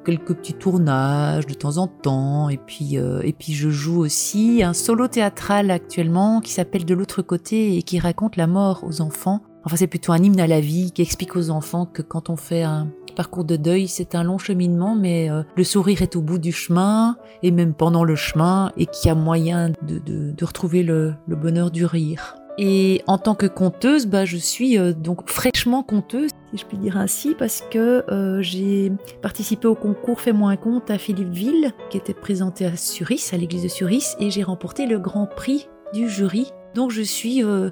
quelques 0.09 0.33
petits 0.33 0.53
tournages 0.53 1.45
de 1.45 1.53
temps 1.53 1.77
en 1.77 1.85
temps. 1.85 2.49
Et 2.49 2.57
puis, 2.57 2.97
euh, 2.97 3.21
et 3.23 3.31
puis 3.31 3.53
je 3.53 3.69
joue 3.69 3.99
aussi 3.99 4.63
un 4.63 4.73
solo 4.73 5.07
théâtral 5.07 5.69
actuellement 5.69 6.41
qui 6.41 6.51
s'appelle 6.51 6.83
De 6.83 6.95
l'autre 6.95 7.21
côté 7.21 7.77
et 7.77 7.83
qui 7.83 7.99
raconte 7.99 8.35
la 8.35 8.47
mort 8.47 8.83
aux 8.83 9.01
enfants. 9.01 9.41
Enfin, 9.65 9.75
c'est 9.75 9.87
plutôt 9.87 10.11
un 10.11 10.17
hymne 10.17 10.39
à 10.39 10.47
la 10.47 10.61
vie 10.61 10.91
qui 10.91 11.03
explique 11.03 11.35
aux 11.35 11.51
enfants 11.51 11.85
que 11.85 12.01
quand 12.01 12.31
on 12.31 12.37
fait 12.37 12.63
un 12.63 12.87
parcours 13.15 13.43
de 13.43 13.55
deuil, 13.55 13.87
c'est 13.87 14.15
un 14.15 14.23
long 14.23 14.39
cheminement, 14.39 14.95
mais 14.95 15.29
euh, 15.29 15.43
le 15.55 15.63
sourire 15.63 16.01
est 16.01 16.15
au 16.15 16.21
bout 16.21 16.39
du 16.39 16.51
chemin 16.51 17.17
et 17.43 17.51
même 17.51 17.75
pendant 17.75 18.03
le 18.03 18.15
chemin 18.15 18.71
et 18.77 18.87
qu'il 18.87 19.09
y 19.09 19.11
a 19.11 19.15
moyen 19.15 19.69
de, 19.83 19.99
de, 19.99 20.45
retrouver 20.45 20.81
le 20.81 21.13
bonheur 21.27 21.69
du 21.69 21.85
rire. 21.85 22.38
Et 22.61 23.03
en 23.07 23.17
tant 23.17 23.35
que 23.35 23.45
conteuse, 23.45 24.05
bah, 24.05 24.25
je 24.25 24.35
suis 24.35 24.77
euh, 24.77 24.91
donc 24.91 25.29
fraîchement 25.29 25.81
conteuse, 25.81 26.29
si 26.51 26.57
je 26.57 26.65
puis 26.65 26.77
dire 26.77 26.97
ainsi, 26.97 27.33
parce 27.33 27.63
que 27.71 28.03
euh, 28.11 28.41
j'ai 28.41 28.91
participé 29.21 29.65
au 29.65 29.75
concours 29.75 30.19
Fais-moi 30.19 30.51
un 30.51 30.57
conte 30.57 30.91
à 30.91 30.97
Philippeville, 30.97 31.71
qui 31.89 31.95
était 31.95 32.13
présenté 32.13 32.65
à 32.65 32.75
Suris, 32.75 33.29
à 33.31 33.37
l'église 33.37 33.63
de 33.63 33.69
Suris, 33.69 34.07
et 34.19 34.29
j'ai 34.29 34.43
remporté 34.43 34.87
le 34.87 34.99
grand 34.99 35.25
prix 35.25 35.69
du 35.93 36.09
jury. 36.09 36.51
Donc 36.75 36.91
je 36.91 37.01
suis 37.01 37.45
euh, 37.45 37.69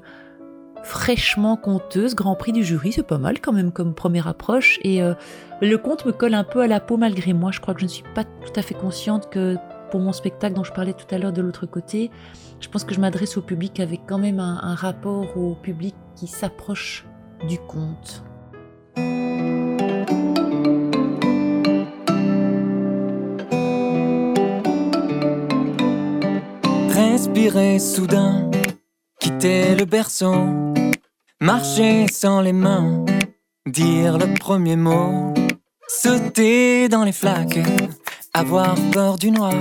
fraîchement 0.84 1.58
conteuse, 1.58 2.16
grand 2.16 2.36
prix 2.36 2.54
du 2.54 2.64
jury, 2.64 2.94
c'est 2.94 3.06
pas 3.06 3.18
mal 3.18 3.42
quand 3.42 3.52
même 3.52 3.74
comme 3.74 3.94
première 3.94 4.30
approche. 4.30 4.80
Et 4.86 5.02
le 5.62 5.76
conte 5.78 6.06
me 6.06 6.14
colle 6.14 6.34
un 6.34 6.46
peu 6.46 6.62
à 6.62 6.68
la 6.68 6.80
peau 6.80 6.96
malgré 6.96 7.34
moi. 7.34 7.52
Je 7.52 7.60
crois 7.60 7.74
que 7.74 7.82
je 7.82 7.86
ne 7.88 7.92
suis 7.92 8.06
pas 8.16 8.24
tout 8.24 8.54
à 8.56 8.62
fait 8.62 8.74
consciente 8.74 9.30
que 9.30 9.58
pour 9.90 10.00
mon 10.00 10.14
spectacle 10.14 10.56
dont 10.56 10.64
je 10.64 10.72
parlais 10.72 10.94
tout 10.94 11.06
à 11.14 11.18
l'heure 11.18 11.34
de 11.34 11.42
l'autre 11.42 11.66
côté, 11.66 12.12
je 12.60 12.68
pense 12.70 12.84
que 12.84 12.94
je 12.94 13.00
m'adresse 13.00 13.38
au 13.38 13.42
public 13.42 13.80
avec 13.80 14.02
quand 14.08 14.18
même 14.18 14.40
un, 14.40 14.76
rapport 14.76 15.38
au 15.38 15.56
public 15.56 15.96
qui 16.16 16.28
s'approche 16.28 17.06
du 17.48 17.58
conte. 17.60 18.24
Respirer 26.90 27.80
soudain, 27.80 28.50
quitter 29.20 29.76
le 29.76 29.86
berceau, 29.86 30.34
marcher 31.40 32.08
sans 32.08 32.42
les 32.42 32.54
mains, 32.54 33.06
dire 33.66 34.18
le 34.18 34.34
premier 34.34 34.76
mot, 34.76 35.34
sauter 35.88 36.90
dans 36.90 37.04
les 37.04 37.12
flaques, 37.12 37.60
avoir 38.38 38.76
peur 38.92 39.18
du 39.18 39.32
noir 39.32 39.54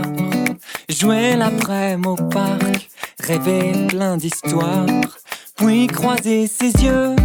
Jouer 0.88 1.34
l'après-midi 1.34 2.08
au 2.08 2.14
parc, 2.14 2.88
rêver 3.20 3.72
plein 3.88 4.16
d'histoires, 4.16 4.86
puis 5.56 5.86
croiser 5.86 6.46
ses 6.46 6.70
yeux, 6.84 7.16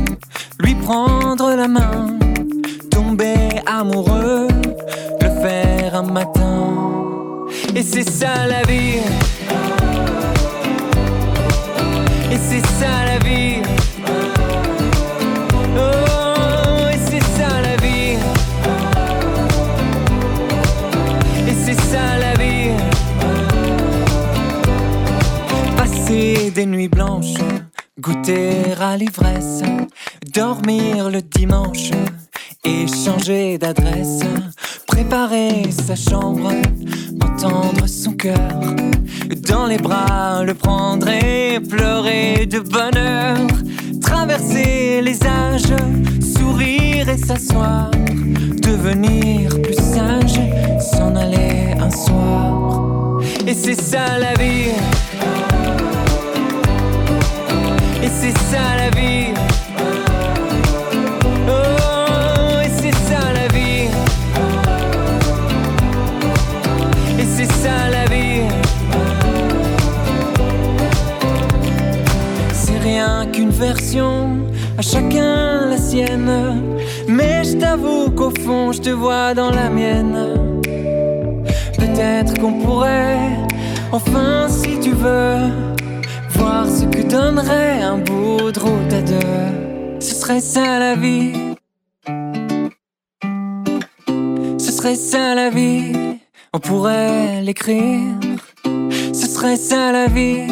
lui 0.59 0.75
prendre 0.75 1.53
la 1.53 1.67
main, 1.67 2.17
tomber 2.89 3.49
amoureux, 3.65 4.47
le 5.21 5.29
faire 5.41 5.95
un 5.95 6.03
matin. 6.03 7.45
Et 7.75 7.83
c'est 7.83 8.09
ça 8.09 8.47
la 8.47 8.63
vie. 8.63 9.01
Et 12.31 12.37
c'est 12.37 12.65
ça 12.79 13.05
la 13.05 13.19
vie. 13.19 13.60
Des 26.61 26.67
nuits 26.67 26.89
blanches, 26.89 27.41
goûter 27.99 28.51
à 28.79 28.95
l'ivresse, 28.95 29.63
dormir 30.31 31.09
le 31.09 31.23
dimanche 31.23 31.89
et 32.63 32.85
changer 33.03 33.57
d'adresse, 33.57 34.19
préparer 34.85 35.71
sa 35.71 35.95
chambre, 35.95 36.51
entendre 37.23 37.87
son 37.87 38.13
cœur 38.13 38.59
dans 39.49 39.65
les 39.65 39.79
bras, 39.79 40.43
le 40.43 40.53
prendre 40.53 41.07
et 41.07 41.59
pleurer 41.59 42.45
de 42.45 42.59
bonheur, 42.59 43.37
traverser 43.99 45.01
les 45.01 45.17
âges, 45.23 45.75
sourire 46.37 47.09
et 47.09 47.17
s'asseoir, 47.17 47.89
devenir 48.69 49.59
plus 49.63 49.81
sage, 49.95 50.39
s'en 50.91 51.15
aller 51.15 51.73
un 51.79 51.89
soir. 51.89 53.19
Et 53.47 53.55
c'est 53.55 53.81
ça 53.81 54.19
la 54.19 54.33
vie. 54.35 54.75
C'est 58.19 58.37
ça 58.51 58.75
la 58.77 58.89
vie. 58.99 59.33
Oh, 61.47 62.59
et 62.63 62.69
c'est 62.79 62.95
ça 63.09 63.21
la 63.33 63.47
vie. 63.47 63.87
Et 67.19 67.25
c'est 67.35 67.51
ça 67.63 67.89
la 67.91 68.05
vie. 68.13 68.43
C'est 72.53 72.79
rien 72.79 73.25
qu'une 73.31 73.49
version, 73.49 74.39
à 74.77 74.81
chacun 74.81 75.67
la 75.69 75.77
sienne. 75.77 76.61
Mais 77.07 77.43
je 77.43 77.57
t'avoue 77.57 78.09
qu'au 78.11 78.31
fond, 78.43 78.71
je 78.71 78.81
te 78.81 78.89
vois 78.89 79.33
dans 79.33 79.51
la 79.51 79.69
mienne. 79.69 80.59
Peut-être 81.77 82.39
qu'on 82.39 82.53
pourrait, 82.53 83.19
enfin, 83.91 84.47
si 84.49 84.79
tu 84.79 84.91
veux 84.91 85.70
ce 86.67 86.85
que 86.85 87.01
donnerait 87.01 87.81
un 87.81 87.97
route 87.97 88.93
à 88.93 89.01
deux. 89.01 89.99
Ce 89.99 90.15
serait 90.15 90.41
ça 90.41 90.79
la 90.79 90.95
vie. 90.95 91.33
Ce 94.57 94.71
serait 94.71 94.95
ça 94.95 95.35
la 95.35 95.49
vie, 95.49 95.93
on 96.53 96.59
pourrait 96.59 97.41
l'écrire. 97.41 98.15
Ce 99.13 99.27
serait 99.27 99.57
ça 99.57 99.91
la 99.91 100.07
vie. 100.07 100.47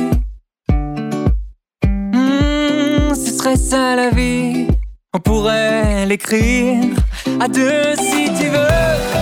Hmm, 1.84 3.13
ce 3.13 3.32
serait 3.38 3.58
ça 3.58 3.95
la 3.95 4.10
vie, 4.10 4.67
on 5.13 5.19
pourrait 5.19 6.06
l'écrire 6.06 6.84
à 7.39 7.47
deux 7.47 7.95
si 7.95 8.25
tu 8.38 8.49
veux. 8.49 9.18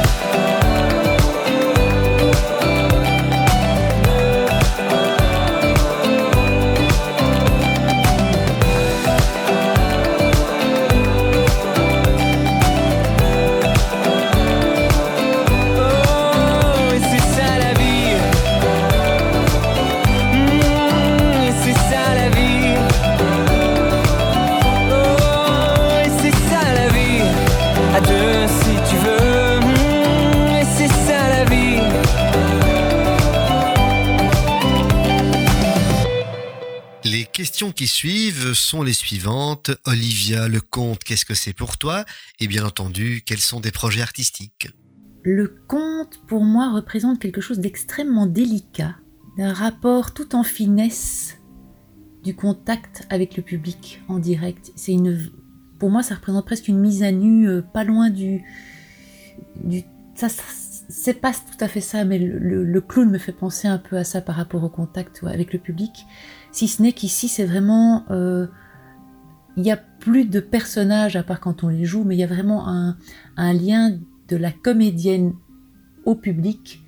Qui 37.78 37.88
suivent 37.88 38.54
sont 38.54 38.82
les 38.82 38.92
suivantes. 38.92 39.70
Olivia, 39.86 40.48
le 40.48 40.60
conte, 40.60 41.04
qu'est-ce 41.04 41.26
que 41.26 41.36
c'est 41.36 41.54
pour 41.54 41.78
toi? 41.78 42.06
Et 42.40 42.48
bien 42.48 42.66
entendu, 42.66 43.22
quels 43.24 43.40
sont 43.40 43.60
des 43.60 43.72
projets 43.72 44.02
artistiques? 44.02 44.70
Le 45.22 45.48
conte, 45.68 46.20
pour 46.28 46.44
moi, 46.44 46.74
représente 46.74 47.20
quelque 47.20 47.40
chose 47.40 47.60
d'extrêmement 47.60 48.26
délicat, 48.26 48.96
d'un 49.38 49.54
rapport 49.54 50.16
tout 50.16 50.36
en 50.36 50.44
finesse 50.44 51.38
du 52.24 52.36
contact 52.36 53.06
avec 53.12 53.38
le 53.38 53.44
public 53.44 54.02
en 54.08 54.18
direct. 54.18 54.72
C'est 54.76 54.94
une, 54.94 55.32
pour 55.80 55.92
moi, 55.92 56.02
ça 56.02 56.16
représente 56.16 56.46
presque 56.46 56.68
une 56.68 56.80
mise 56.80 57.04
à 57.04 57.12
nu, 57.12 57.48
euh, 57.48 57.62
pas 57.62 57.84
loin 57.84 58.10
du, 58.10 58.44
du 59.64 59.84
ça, 60.16 60.30
c'est 60.90 61.22
pas 61.22 61.32
tout 61.32 61.64
à 61.64 61.68
fait 61.68 61.82
ça, 61.82 62.06
mais 62.06 62.18
le, 62.18 62.64
le, 62.64 62.82
clown 62.82 63.12
me 63.12 63.20
fait 63.20 63.34
penser 63.34 63.68
un 63.68 63.78
peu 63.78 63.98
à 63.98 64.04
ça 64.04 64.20
par 64.20 64.36
rapport 64.36 64.64
au 64.64 64.70
contact 64.70 65.22
avec 65.24 65.54
le 65.54 65.60
public. 65.60 66.08
Si 66.58 66.68
ce 66.68 66.82
n'est 66.82 66.94
qu'ici, 66.94 67.28
c'est 67.28 67.46
vraiment... 67.46 68.04
Euh, 68.10 68.48
il 69.58 69.62
n'y 69.62 69.72
a 69.72 69.78
plus 69.78 70.26
de 70.26 70.40
personnages 70.40 71.16
à 71.16 71.22
part 71.22 71.40
quand 71.40 71.64
on 71.64 71.68
les 71.68 71.86
joue, 71.86 72.04
mais 72.04 72.16
il 72.16 72.18
y 72.18 72.24
a 72.24 72.28
vraiment 72.28 72.68
un, 72.68 72.98
lien 73.54 73.96
de 74.28 74.36
la 74.36 74.52
comédienne 74.52 75.36
au 76.06 76.16
public 76.16 76.82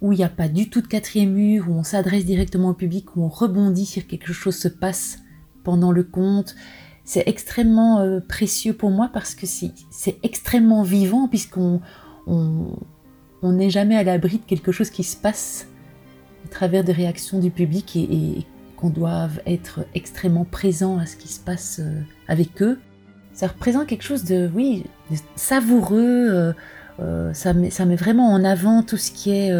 où 0.00 0.12
il 0.12 0.18
n'y 0.18 0.24
a 0.24 0.28
pas 0.28 0.48
du 0.48 0.68
tout 0.68 0.80
de 0.80 0.88
quatrième 0.88 1.30
mur, 1.30 1.66
où 1.68 1.74
on 1.74 1.84
s'adresse 1.84 2.24
directement 2.24 2.70
au 2.70 2.74
public, 2.74 3.14
où 3.14 3.22
on 3.22 3.28
rebondit 3.28 3.86
sur 3.86 4.04
quelque 4.04 4.32
chose 4.32 4.56
se 4.56 4.66
passe 4.66 5.20
pendant 5.62 5.92
le 5.92 6.02
conte. 6.02 6.56
C'est 7.04 7.22
extrêmement 7.28 8.00
euh, 8.00 8.18
précieux 8.18 8.72
pour 8.72 8.90
moi 8.90 9.10
parce 9.12 9.36
que 9.36 9.46
c'est 9.46 10.18
extrêmement 10.24 10.82
vivant 10.82 11.28
puisqu'on 11.28 11.80
on 12.26 12.72
n'est 13.44 13.70
jamais 13.70 13.94
à 13.94 14.02
l'abri 14.02 14.38
de 14.38 14.44
quelque 14.44 14.72
chose 14.72 14.90
qui 14.90 15.04
se 15.04 15.16
passe 15.16 15.68
à 16.46 16.48
travers 16.48 16.82
des 16.82 16.92
réactions 16.92 17.38
du 17.38 17.52
public 17.52 17.94
et 17.94 18.44
qu'on 18.84 18.90
doive 18.90 19.40
être 19.46 19.86
extrêmement 19.94 20.44
présent 20.44 20.98
à 20.98 21.06
ce 21.06 21.16
qui 21.16 21.28
se 21.28 21.40
passe 21.40 21.80
euh, 21.82 22.02
avec 22.28 22.60
eux. 22.60 22.78
Ça 23.32 23.46
représente 23.46 23.86
quelque 23.86 24.04
chose 24.04 24.24
de, 24.24 24.50
oui, 24.54 24.84
savoureux. 25.36 26.28
Euh, 26.28 26.52
euh, 27.00 27.32
ça, 27.32 27.54
met, 27.54 27.70
ça 27.70 27.86
met 27.86 27.96
vraiment 27.96 28.30
en 28.30 28.44
avant 28.44 28.82
tout 28.82 28.98
ce 28.98 29.10
qui 29.10 29.30
est 29.30 29.50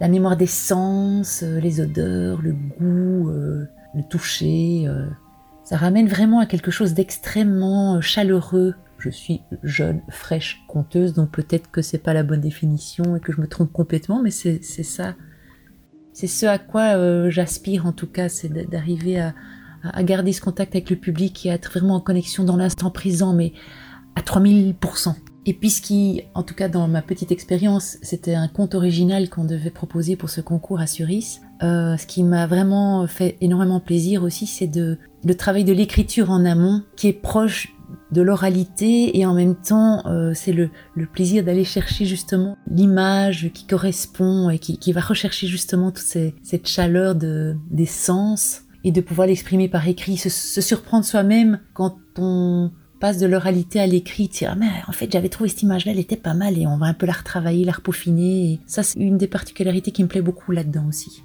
la 0.00 0.08
mémoire 0.08 0.36
des 0.36 0.46
sens, 0.46 1.42
les 1.42 1.80
odeurs, 1.80 2.40
le 2.40 2.52
goût, 2.52 3.28
le 3.28 4.02
toucher. 4.08 4.88
ça 5.64 5.76
ramène 5.76 6.08
vraiment 6.08 6.38
à 6.38 6.46
quelque 6.46 6.70
chose 6.70 6.94
d'extrêmement 6.94 8.00
chaleureux. 8.00 8.74
Je 8.98 9.10
suis 9.10 9.42
jeune, 9.62 10.00
fraîche, 10.08 10.62
conteuse, 10.68 11.12
donc 11.12 11.30
peut-être 11.32 11.70
que 11.70 11.82
c'est 11.82 11.98
pas 11.98 12.14
la 12.14 12.22
bonne 12.22 12.40
définition 12.40 13.16
et 13.16 13.20
que 13.20 13.32
je 13.32 13.42
me 13.42 13.46
trompe 13.46 13.72
complètement, 13.72 14.22
mais 14.22 14.30
c'est 14.30 14.62
ça 14.62 15.16
c'est 16.12 16.26
ce 16.26 16.46
à 16.46 16.58
quoi 16.58 16.96
euh, 16.96 17.30
j'aspire 17.30 17.86
en 17.86 17.92
tout 17.92 18.06
cas, 18.06 18.28
c'est 18.28 18.52
d'arriver 18.68 19.20
à, 19.20 19.34
garder 20.02 20.32
ce 20.32 20.42
contact 20.42 20.74
avec 20.74 20.90
le 20.90 20.96
public 20.96 21.46
et 21.46 21.50
à 21.50 21.54
être 21.54 21.70
vraiment 21.70 21.94
en 21.94 22.00
connexion 22.00 22.44
dans 22.44 22.56
l'instant 22.56 22.90
présent, 22.90 23.32
mais 23.32 23.54
à 24.14 24.20
3000%. 24.20 25.14
Et 25.46 25.54
puis 25.54 25.70
ce 25.70 25.80
qui, 25.80 26.22
en 26.34 26.42
tout 26.42 26.54
cas 26.54 26.68
dans 26.68 26.86
ma 26.86 27.00
petite 27.00 27.32
expérience, 27.32 27.96
c'était 28.02 28.34
un 28.34 28.46
conte 28.46 28.74
original 28.74 29.30
qu'on 29.30 29.44
devait 29.44 29.70
proposer 29.70 30.16
pour 30.16 30.28
ce 30.28 30.42
concours 30.42 30.80
à 30.80 30.86
Suris. 30.86 31.40
Euh, 31.62 31.96
ce 31.96 32.06
qui 32.06 32.22
m'a 32.22 32.46
vraiment 32.46 33.06
fait 33.06 33.38
énormément 33.40 33.80
plaisir 33.80 34.22
aussi, 34.22 34.46
c'est 34.46 34.66
de 34.66 34.98
le 35.24 35.34
travail 35.34 35.64
de 35.64 35.72
l'écriture 35.72 36.30
en 36.30 36.44
amont, 36.44 36.82
qui 36.96 37.08
est 37.08 37.14
proche 37.14 37.74
de 38.12 38.22
l'oralité 38.22 39.18
et 39.18 39.26
en 39.26 39.34
même 39.34 39.54
temps 39.54 40.06
euh, 40.06 40.32
c'est 40.34 40.52
le, 40.52 40.70
plaisir 41.12 41.44
d'aller 41.44 41.64
chercher 41.64 42.04
justement 42.04 42.56
l'image 42.70 43.50
qui 43.52 43.66
correspond 43.66 44.50
et 44.50 44.58
qui, 44.58 44.92
va 44.92 45.00
rechercher 45.00 45.46
justement 45.46 45.90
toute 45.90 46.04
cette 46.04 46.68
chaleur 46.68 47.14
de, 47.14 47.56
des 47.70 47.86
sens 47.86 48.62
et 48.84 48.92
de 48.92 49.00
pouvoir 49.00 49.26
l'exprimer 49.26 49.68
par 49.68 49.86
écrit, 49.86 50.16
se, 50.16 50.60
surprendre 50.60 51.04
soi-même 51.04 51.60
quand 51.74 51.96
on 52.16 52.70
passe 52.98 53.18
de 53.18 53.26
l'oralité 53.26 53.80
à 53.80 53.86
l'écrit, 53.86 54.28
dire 54.28 54.56
ah 54.60 54.64
en 54.88 54.92
fait 54.92 55.10
j'avais 55.10 55.28
trouvé 55.28 55.48
cette 55.48 55.62
image-là, 55.62 55.92
elle 55.92 55.98
était 55.98 56.16
pas 56.16 56.34
mal 56.34 56.58
et 56.58 56.66
on 56.66 56.76
va 56.76 56.86
un 56.86 56.94
peu 56.94 57.06
la 57.06 57.14
retravailler, 57.14 57.64
la 57.64 57.72
repaufiner. 57.72 58.52
Et 58.52 58.60
ça 58.66 58.82
c'est 58.82 59.00
une 59.00 59.16
des 59.16 59.28
particularités 59.28 59.90
qui 59.90 60.02
me 60.02 60.08
plaît 60.08 60.22
beaucoup 60.22 60.52
là-dedans 60.52 60.86
aussi. 60.88 61.22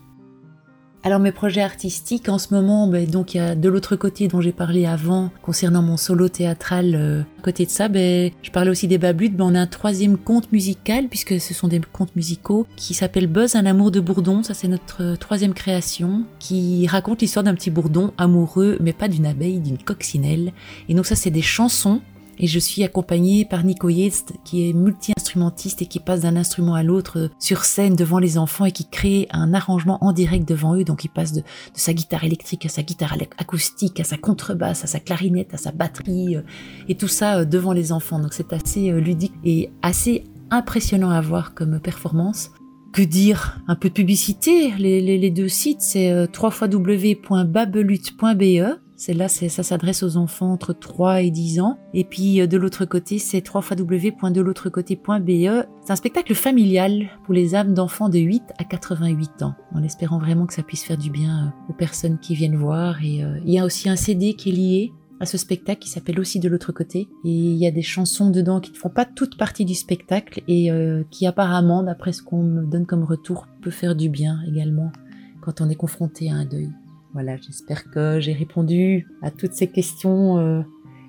Alors 1.06 1.20
mes 1.20 1.32
projets 1.32 1.62
artistiques 1.62 2.30
en 2.30 2.40
ce 2.40 2.52
moment, 2.52 2.88
ben, 2.88 3.08
donc 3.08 3.36
il 3.36 3.38
y 3.38 3.40
a 3.40 3.54
de 3.54 3.70
l'autre 3.70 3.96
côté 3.96 4.28
dont 4.28 4.42
j'ai 4.42 4.52
parlé 4.52 4.88
avant 4.88 5.30
concernant 5.44 5.84
mon 5.84 5.98
solo 5.98 6.30
théâtral. 6.30 6.96
Euh, 6.96 7.22
à 7.38 7.44
côté 7.44 7.68
de 7.68 7.70
ça, 7.70 7.90
ben, 7.90 8.32
je 8.42 8.50
parlais 8.50 8.72
aussi 8.72 8.88
des 8.88 8.98
Bablutes. 8.98 9.38
Ben, 9.38 9.46
on 9.46 9.54
a 9.54 9.60
un 9.60 9.68
troisième 9.68 10.18
conte 10.18 10.52
musical 10.52 11.08
puisque 11.08 11.40
ce 11.40 11.54
sont 11.54 11.68
des 11.68 11.80
contes 11.80 12.16
musicaux 12.16 12.66
qui 12.76 12.96
s'appelle 12.96 13.28
Buzz, 13.28 13.56
un 13.56 13.68
amour 13.68 13.92
de 13.92 14.00
bourdon. 14.00 14.42
Ça 14.42 14.56
c'est 14.56 14.68
notre 14.68 15.04
euh, 15.04 15.16
troisième 15.16 15.54
création 15.54 16.24
qui 16.40 16.88
raconte 16.88 17.22
l'histoire 17.22 17.44
d'un 17.44 17.54
petit 17.54 17.70
bourdon 17.70 18.12
amoureux, 18.18 18.80
mais 18.82 18.92
pas 18.92 19.08
d'une 19.08 19.28
abeille, 19.28 19.60
d'une 19.60 19.78
coccinelle. 19.78 20.54
Et 20.90 20.96
donc 20.96 21.06
ça 21.06 21.16
c'est 21.16 21.30
des 21.30 21.44
chansons 21.44 22.02
et 22.40 22.48
je 22.48 22.60
suis 22.60 22.84
accompagnée 22.84 23.46
par 23.46 23.64
Nico 23.64 23.90
Yest, 23.90 24.34
qui 24.44 24.70
est 24.70 24.74
multi-instrumentiste 24.74 25.82
et 25.82 25.86
qui 25.86 26.00
passe 26.00 26.22
d'un 26.22 26.36
instrument 26.36 26.76
à 26.76 26.84
l'autre 26.84 27.30
sur 27.40 27.66
scène 27.66 27.96
devant 27.96 28.20
les 28.20 28.38
enfants 28.38 28.66
et 28.66 28.72
qui 28.72 28.88
crée 28.90 29.28
un 29.32 29.54
arrangement 29.54 30.04
en 30.04 30.14
direct 30.14 30.48
devant 30.48 30.76
eux. 30.76 30.84
Donc 30.84 31.04
il 31.04 31.10
passe 31.10 31.34
de, 31.34 31.42
sa 31.74 31.94
guitare 31.94 32.24
électrique 32.24 32.66
à 32.66 32.70
sa 32.70 32.84
guitare 32.84 33.18
acoustique, 33.38 34.00
à 34.00 34.04
sa 34.04 34.18
contrebasse, 34.18 34.84
à 34.84 34.88
sa 34.88 35.00
clarinette, 35.00 35.54
à 35.54 35.58
sa 35.58 35.72
batterie, 35.72 36.38
euh, 36.38 36.42
et 36.88 36.96
tout 36.96 37.08
ça 37.08 37.40
euh, 37.40 37.46
devant 37.46 37.74
les 37.74 37.92
enfants. 37.92 38.20
Donc 38.20 38.34
c'est 38.34 38.54
assez 38.54 38.92
euh, 38.92 39.00
ludique 39.00 39.34
et 39.44 39.72
assez 39.82 40.24
impressionnant 40.52 41.10
à 41.10 41.22
voir 41.22 41.54
comme 41.54 41.80
performance. 41.80 42.52
Que 42.94 43.02
dire? 43.02 43.60
Un 43.68 43.76
peu 43.76 43.90
de 43.90 43.94
publicité? 43.94 44.72
Les, 44.78 45.02
les 45.02 45.32
deux 45.32 45.50
sites, 45.50 45.82
c'est 45.82 46.14
www.babelute.be 46.14 48.85
celle-là, 48.98 49.28
ça 49.28 49.64
s'adresse 49.64 50.04
aux 50.04 50.16
enfants 50.16 50.54
entre 50.54 50.72
3 50.72 51.24
et 51.24 51.30
10 51.30 51.60
ans. 51.60 51.78
Et 51.94 52.06
puis 52.06 52.40
euh, 52.40 52.48
de 52.48 52.56
l'autre 52.58 52.86
côté, 52.86 53.20
c'est 53.20 53.44
www.delautre-côté.be. 53.48 55.66
C'est 55.82 55.92
un 55.92 55.96
spectacle 55.96 56.34
familial 56.34 57.10
pour 57.26 57.34
les 57.34 57.56
âmes 57.56 57.74
d'enfants 57.74 58.08
de 58.10 58.20
8 58.20 58.44
à 58.58 58.64
88 58.64 59.44
ans, 59.44 59.56
en 59.74 59.84
espérant 59.84 60.18
vraiment 60.18 60.46
que 60.46 60.54
ça 60.54 60.64
puisse 60.64 60.84
faire 60.84 60.98
du 60.98 61.10
bien 61.10 61.48
euh, 61.48 61.50
aux 61.70 61.74
personnes 61.74 62.20
qui 62.20 62.36
viennent 62.36 62.56
voir. 62.56 63.04
Et 63.04 63.22
euh, 63.24 63.38
il 63.46 63.52
y 63.52 63.60
a 63.60 63.66
aussi 63.66 63.90
un 63.90 63.98
CD 63.98 64.34
qui 64.34 64.50
est 64.50 64.54
lié 64.54 64.94
à 65.20 65.26
ce 65.26 65.38
spectacle 65.38 65.82
qui 65.82 65.90
s'appelle 65.90 66.18
aussi 66.20 66.40
de 66.40 66.48
l'autre 66.48 66.72
côté. 66.72 67.10
Et 67.26 67.30
il 67.30 67.58
y 67.58 67.68
a 67.68 67.72
des 67.72 67.82
chansons 67.82 68.30
dedans 68.30 68.62
qui 68.62 68.72
ne 68.72 68.78
font 68.78 68.90
pas 68.90 69.06
toute 69.06 69.38
partie 69.38 69.66
du 69.66 69.76
spectacle 69.76 70.42
et 70.50 70.70
qui 71.10 71.26
apparemment, 71.26 71.84
d'après 71.84 72.12
ce 72.12 72.22
qu'on 72.22 72.44
me 72.44 72.66
donne 72.66 72.86
comme 72.86 73.06
retour, 73.06 73.48
peut 73.62 73.72
faire 73.72 73.96
du 73.96 74.10
bien 74.10 74.42
également 74.46 74.92
quand 75.40 75.62
on 75.62 75.70
est 75.70 75.76
confronté 75.76 76.30
à 76.30 76.36
un 76.36 76.44
deuil. 76.44 76.70
Voilà, 77.16 77.38
j'espère 77.38 77.90
que 77.90 78.20
j'ai 78.20 78.34
répondu 78.34 79.08
à 79.22 79.32
toutes 79.32 79.54
ces 79.54 79.68
questions 79.68 80.38
euh, 80.38 80.64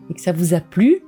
et 0.09 0.15
que 0.15 0.21
ça 0.21 0.31
vous 0.31 0.55
a 0.55 0.61
plu. 0.61 1.01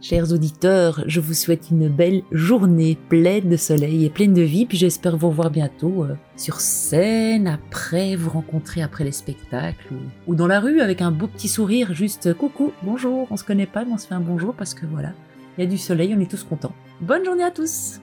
Chers 0.00 0.32
auditeurs, 0.32 1.04
je 1.06 1.20
vous 1.20 1.34
souhaite 1.34 1.70
une 1.70 1.90
belle 1.90 2.22
journée 2.32 2.96
pleine 3.10 3.50
de 3.50 3.58
soleil 3.58 4.06
et 4.06 4.08
pleine 4.08 4.32
de 4.32 4.40
vie, 4.40 4.64
puis 4.64 4.78
j'espère 4.78 5.18
vous 5.18 5.28
revoir 5.28 5.50
bientôt 5.50 6.04
euh, 6.04 6.14
sur 6.36 6.62
scène, 6.62 7.48
après, 7.48 8.16
vous 8.16 8.30
rencontrer 8.30 8.80
après 8.80 9.04
les 9.04 9.12
spectacles, 9.12 9.92
ou, 10.26 10.34
dans 10.34 10.46
la 10.46 10.58
rue 10.58 10.80
avec 10.80 11.02
un 11.02 11.10
beau 11.10 11.26
petit 11.26 11.48
sourire, 11.48 11.92
juste 11.92 12.32
coucou, 12.32 12.72
bonjour, 12.82 13.28
on 13.30 13.36
se 13.36 13.44
connaît 13.44 13.66
pas, 13.66 13.84
mais 13.84 13.92
on 13.92 13.98
se 13.98 14.06
fait 14.06 14.14
un 14.14 14.20
bonjour 14.20 14.54
parce 14.54 14.72
que 14.72 14.86
voilà, 14.86 15.12
il 15.58 15.64
y 15.64 15.66
a 15.66 15.70
du 15.70 15.76
soleil, 15.76 16.14
on 16.16 16.20
est 16.20 16.30
tous 16.30 16.44
contents. 16.44 16.72
Bonne 17.02 17.26
journée 17.26 17.44
à 17.44 17.50
tous 17.50 18.00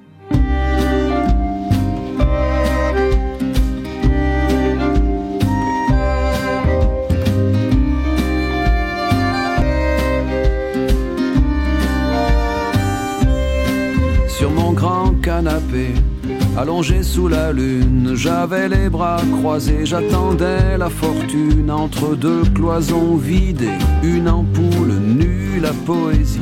Allongé 16.58 17.04
sous 17.04 17.28
la 17.28 17.54
lune, 17.54 18.14
j'avais 18.16 18.68
les 18.68 18.90
bras 18.90 19.22
croisés, 19.38 19.86
j'attendais 19.86 20.80
la 20.80 20.90
fortune 20.90 21.70
entre 21.70 22.16
deux 22.16 22.42
cloisons 22.56 23.18
vidées, 23.18 23.78
une 24.02 24.28
ampoule 24.28 24.94
nue, 25.00 25.60
la 25.62 25.74
poésie. 25.86 26.42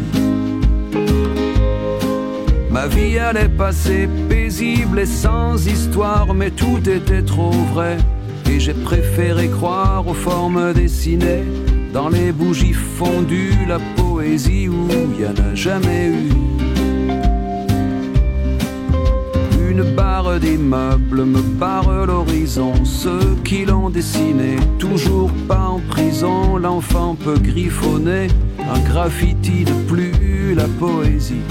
Ma 2.72 2.88
vie 2.88 3.20
allait 3.20 3.50
passer 3.50 4.08
paisible 4.30 5.00
et 5.00 5.06
sans 5.06 5.68
histoire, 5.68 6.34
mais 6.34 6.52
tout 6.52 6.90
était 6.90 7.24
trop 7.24 7.52
vrai. 7.74 7.98
Et 8.50 8.62
j'ai 8.62 8.74
préféré 8.74 9.50
croire 9.50 10.08
aux 10.08 10.14
formes 10.14 10.72
dessinées, 10.72 11.44
dans 11.92 12.08
les 12.08 12.32
bougies 12.32 12.72
fondues, 12.72 13.66
la 13.68 13.80
poésie 13.98 14.70
où 14.70 14.88
il 14.90 15.20
n'y 15.20 15.26
en 15.26 15.52
a 15.52 15.54
jamais 15.54 16.08
eu. 16.08 16.55
Une 19.78 19.84
barre 19.94 20.40
d'immeubles 20.40 21.26
me 21.26 21.42
barre 21.42 22.06
l'horizon, 22.06 22.86
ceux 22.86 23.36
qui 23.44 23.66
l'ont 23.66 23.90
dessiné, 23.90 24.56
toujours 24.80 25.30
pas 25.50 25.68
en 25.68 25.82
prison, 25.82 26.56
l'enfant 26.56 27.14
peut 27.22 27.38
griffonner, 27.38 28.28
un 28.58 28.80
graffiti 28.90 29.66
de 29.66 29.74
plus, 29.86 30.56
la 30.56 30.64
poésie 30.80 31.44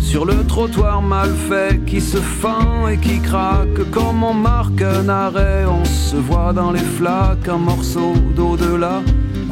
sur 0.00 0.24
le 0.24 0.44
trottoir 0.46 1.00
mal 1.00 1.30
fait 1.48 1.84
qui 1.84 2.00
se 2.00 2.16
fend 2.16 2.88
et 2.88 2.96
qui 2.96 3.20
craque. 3.20 3.88
Comme 3.92 4.24
on 4.24 4.34
marque 4.34 4.82
un 4.82 5.08
arrêt, 5.08 5.64
on 5.66 5.84
se 5.84 6.16
voit 6.16 6.52
dans 6.52 6.72
les 6.72 6.88
flaques 6.98 7.46
un 7.46 7.58
morceau 7.58 8.14
d'au-delà. 8.34 9.02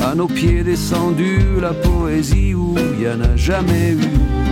À 0.00 0.14
nos 0.16 0.26
pieds 0.26 0.64
descendus, 0.64 1.60
la 1.60 1.74
poésie 1.74 2.54
où 2.54 2.74
il 2.76 3.00
n'y 3.00 3.06
en 3.06 3.20
a 3.20 3.36
jamais 3.36 3.92
eu. 3.92 4.45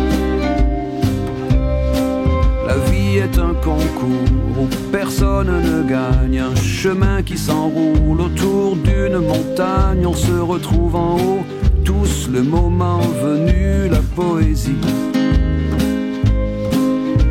La 2.66 2.76
vie 2.90 3.18
est 3.18 3.38
un 3.38 3.54
concours 3.54 4.58
où 4.58 4.66
personne 4.90 5.50
ne 5.62 5.82
gagne, 5.82 6.38
un 6.38 6.54
chemin 6.56 7.22
qui 7.22 7.36
s'enroule 7.36 8.20
autour 8.20 8.76
d'une 8.76 9.18
montagne. 9.18 10.06
On 10.06 10.14
se 10.14 10.32
retrouve 10.32 10.96
en 10.96 11.16
haut, 11.16 11.44
tous 11.84 12.28
le 12.32 12.42
moment 12.42 13.00
venu, 13.22 13.88
la 13.90 14.00
poésie. 14.16 14.78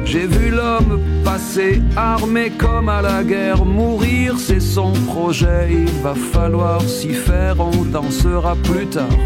J'ai 0.05 0.27
vu 0.27 0.51
l'homme 0.51 0.99
passer 1.25 1.81
armé 1.95 2.51
comme 2.51 2.87
à 2.87 3.01
la 3.01 3.23
guerre. 3.23 3.65
Mourir, 3.65 4.35
c'est 4.37 4.59
son 4.59 4.93
projet. 5.07 5.69
Il 5.71 6.01
va 6.03 6.13
falloir 6.13 6.81
s'y 6.81 7.13
faire, 7.13 7.55
on 7.59 7.83
dansera 7.85 8.55
plus 8.57 8.85
tard. 8.85 9.17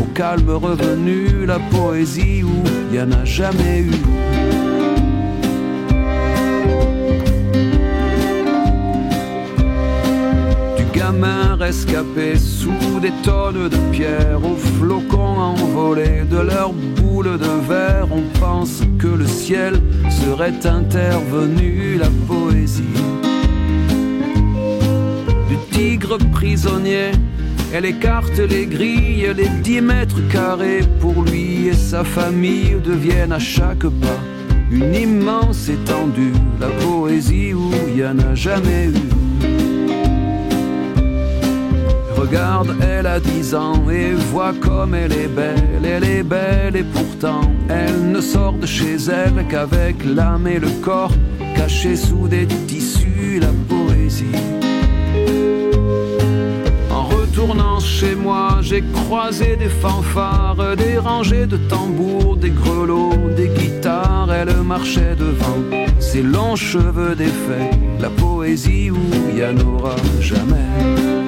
Au 0.00 0.04
calme 0.14 0.50
revenu, 0.50 1.46
la 1.46 1.58
poésie 1.58 2.44
où 2.44 2.62
il 2.90 2.96
n'y 2.96 3.02
en 3.02 3.10
a 3.10 3.24
jamais 3.24 3.80
eu. 3.80 4.65
Sous 12.36 13.00
des 13.00 13.12
tonnes 13.22 13.68
de 13.68 13.76
pierres, 13.90 14.40
aux 14.44 14.56
flocons 14.56 15.38
envolés 15.38 16.24
de 16.30 16.36
leurs 16.36 16.72
boules 16.72 17.38
de 17.38 17.66
verre. 17.66 18.08
On 18.10 18.22
pense 18.38 18.82
que 18.98 19.06
le 19.06 19.26
ciel 19.26 19.80
serait 20.10 20.66
intervenu, 20.66 21.96
la 21.98 22.10
poésie 22.28 22.82
du 25.48 25.56
tigre 25.70 26.18
prisonnier. 26.30 27.12
Elle 27.72 27.86
écarte 27.86 28.38
les 28.38 28.66
grilles, 28.66 29.32
les 29.34 29.48
dix 29.62 29.80
mètres 29.80 30.20
carrés 30.30 30.84
pour 31.00 31.22
lui 31.22 31.68
et 31.68 31.74
sa 31.74 32.04
famille 32.04 32.76
deviennent 32.84 33.32
à 33.32 33.38
chaque 33.38 33.86
pas 33.86 34.20
une 34.70 34.94
immense 34.94 35.68
étendue, 35.68 36.34
la 36.60 36.68
poésie 36.68 37.54
où 37.54 37.70
il 37.88 37.94
n'y 37.94 38.04
en 38.04 38.18
a 38.18 38.34
jamais 38.34 38.88
eu. 38.88 39.25
Regarde, 42.28 42.74
elle 42.82 43.06
a 43.06 43.20
dix 43.20 43.54
ans 43.54 43.88
et 43.88 44.12
vois 44.32 44.52
comme 44.60 44.94
elle 44.94 45.12
est 45.12 45.28
belle. 45.28 45.84
Elle 45.84 46.02
est 46.02 46.22
belle 46.24 46.74
et 46.74 46.82
pourtant 46.82 47.42
elle 47.68 48.10
ne 48.10 48.20
sort 48.20 48.54
de 48.54 48.66
chez 48.66 48.96
elle 48.96 49.46
qu'avec 49.48 50.04
l'âme 50.04 50.48
et 50.48 50.58
le 50.58 50.70
corps 50.82 51.12
cachés 51.54 51.94
sous 51.94 52.26
des 52.26 52.46
tissus, 52.66 53.40
la 53.40 53.52
poésie. 53.68 54.24
En 56.90 57.04
retournant 57.04 57.78
chez 57.78 58.16
moi, 58.16 58.58
j'ai 58.60 58.82
croisé 58.92 59.54
des 59.54 59.68
fanfares, 59.68 60.76
des 60.76 60.98
rangées 60.98 61.46
de 61.46 61.56
tambours, 61.56 62.36
des 62.36 62.50
grelots, 62.50 63.30
des 63.36 63.48
guitares. 63.48 64.32
Elle 64.32 64.52
marchait 64.62 65.14
devant 65.16 65.60
ses 66.00 66.22
longs 66.22 66.56
cheveux 66.56 67.14
défaits, 67.14 67.72
la 68.00 68.10
poésie 68.10 68.90
où 68.90 68.98
il 69.30 69.38
y 69.38 69.44
en 69.44 69.56
aura 69.58 69.94
jamais 70.20 71.25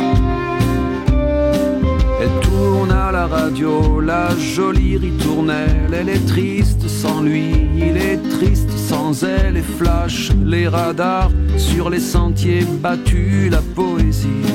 tourne 2.58 2.90
à 2.90 3.12
la 3.12 3.26
radio, 3.26 4.00
la 4.00 4.28
jolie 4.36 4.96
ritournelle, 4.96 5.92
elle 5.92 6.08
est 6.08 6.26
triste 6.26 6.88
sans 6.88 7.22
lui, 7.22 7.52
il 7.76 7.96
est 7.96 8.20
triste 8.36 8.70
sans 8.70 9.24
elle, 9.24 9.56
et 9.56 9.68
flash 9.78 10.30
les 10.44 10.66
radars 10.68 11.30
sur 11.56 11.88
les 11.90 12.00
sentiers 12.00 12.64
battus, 12.82 13.50
la 13.50 13.62
poésie. 13.76 14.46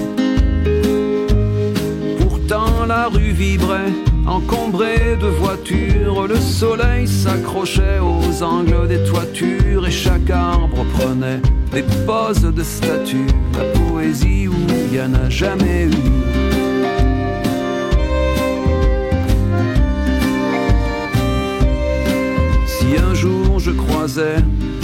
Pourtant 2.19 2.85
la 2.87 3.07
rue 3.07 3.31
vibrait, 3.31 3.93
encombrée 4.25 5.17
de 5.21 5.27
voitures, 5.27 6.27
le 6.27 6.35
soleil 6.35 7.07
s'accrochait 7.07 7.99
aux 7.99 8.43
angles 8.43 8.87
des 8.87 9.03
toitures 9.05 9.87
et 9.87 9.91
chaque 9.91 10.29
arbre 10.29 10.85
prenait 10.97 11.41
des 11.71 11.85
poses 12.05 12.51
de 12.59 12.63
statues, 12.63 13.33
la 13.57 13.65
poésie 13.79 14.47
où 14.47 14.55
il 14.69 14.91
n'y 14.91 15.01
en 15.01 15.13
a 15.13 15.29
jamais 15.29 15.85
eu. 15.85 16.72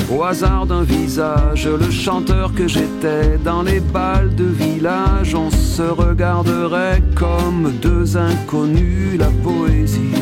Au 0.09 0.23
hasard 0.23 0.65
d'un 0.65 0.83
visage 0.83 1.67
le 1.67 1.91
chanteur 1.91 2.53
que 2.53 2.69
j'étais 2.69 3.37
dans 3.43 3.63
les 3.63 3.81
balles 3.81 4.33
de 4.33 4.45
village. 4.45 5.35
On 5.35 5.51
se 5.51 5.81
regarderait 5.81 7.01
comme 7.15 7.73
deux 7.81 8.15
inconnus, 8.15 9.19
la 9.19 9.29
poésie. 9.43 10.13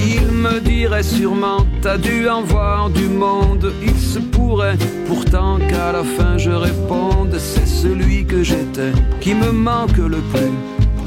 Il 0.00 0.30
me 0.30 0.60
dirait 0.60 1.02
sûrement, 1.02 1.66
t'as 1.82 1.98
dû 1.98 2.28
en 2.28 2.42
voir 2.42 2.90
du 2.90 3.08
monde. 3.08 3.72
Il 3.82 3.98
se 3.98 4.20
pourrait 4.20 4.78
pourtant 5.08 5.58
qu'à 5.68 5.90
la 5.90 6.04
fin 6.04 6.38
je 6.38 6.52
réponde, 6.52 7.34
c'est 7.38 7.66
celui 7.66 8.24
que 8.24 8.44
j'étais 8.44 8.92
qui 9.20 9.34
me 9.34 9.50
manque 9.50 9.98
le 9.98 10.20
plus. 10.32 10.54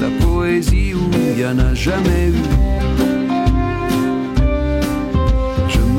La 0.00 0.10
poésie 0.22 0.92
où 0.92 1.10
il 1.14 1.36
n'y 1.36 1.46
en 1.46 1.58
a 1.58 1.72
jamais 1.72 2.28
eu 2.28 2.79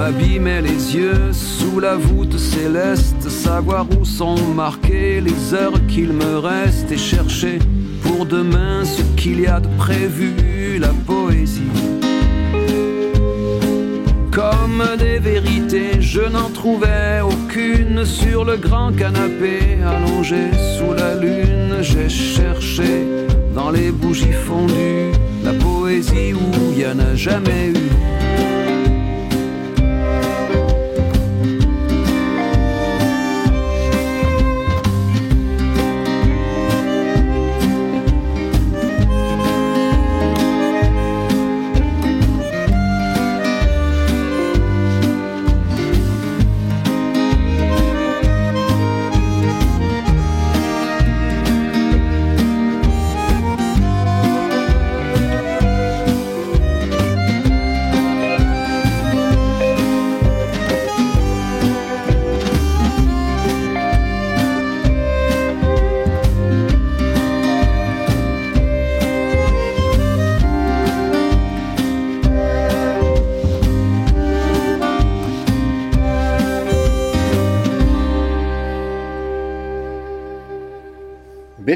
m'abîmais 0.01 0.63
les 0.63 0.95
yeux 0.95 1.31
sous 1.31 1.79
la 1.79 1.95
voûte 1.95 2.37
céleste, 2.39 3.29
savoir 3.29 3.85
où 3.99 4.03
sont 4.03 4.43
marquées 4.55 5.21
les 5.21 5.53
heures 5.53 5.79
qu'il 5.87 6.11
me 6.13 6.39
reste 6.39 6.91
et 6.91 6.97
chercher 6.97 7.59
pour 8.01 8.25
demain 8.25 8.83
ce 8.83 9.03
qu'il 9.15 9.39
y 9.41 9.45
a 9.45 9.59
de 9.59 9.67
prévu, 9.77 10.79
la 10.79 10.93
poésie. 11.05 11.75
Comme 14.31 14.83
des 14.97 15.19
vérités, 15.19 16.01
je 16.01 16.21
n'en 16.21 16.49
trouvais 16.49 17.21
aucune 17.21 18.03
sur 18.03 18.43
le 18.43 18.57
grand 18.57 18.91
canapé 18.93 19.77
allongé 19.85 20.45
sous 20.75 20.93
la 20.93 21.13
lune. 21.15 21.75
J'ai 21.81 22.09
cherché 22.09 23.05
dans 23.53 23.69
les 23.69 23.91
bougies 23.91 24.39
fondues 24.47 25.11
la 25.43 25.53
poésie 25.53 26.33
où 26.33 26.71
il 26.71 26.77
n'y 26.77 26.85
en 26.87 26.97
a 26.97 27.13
jamais 27.13 27.69
eu. 27.69 28.20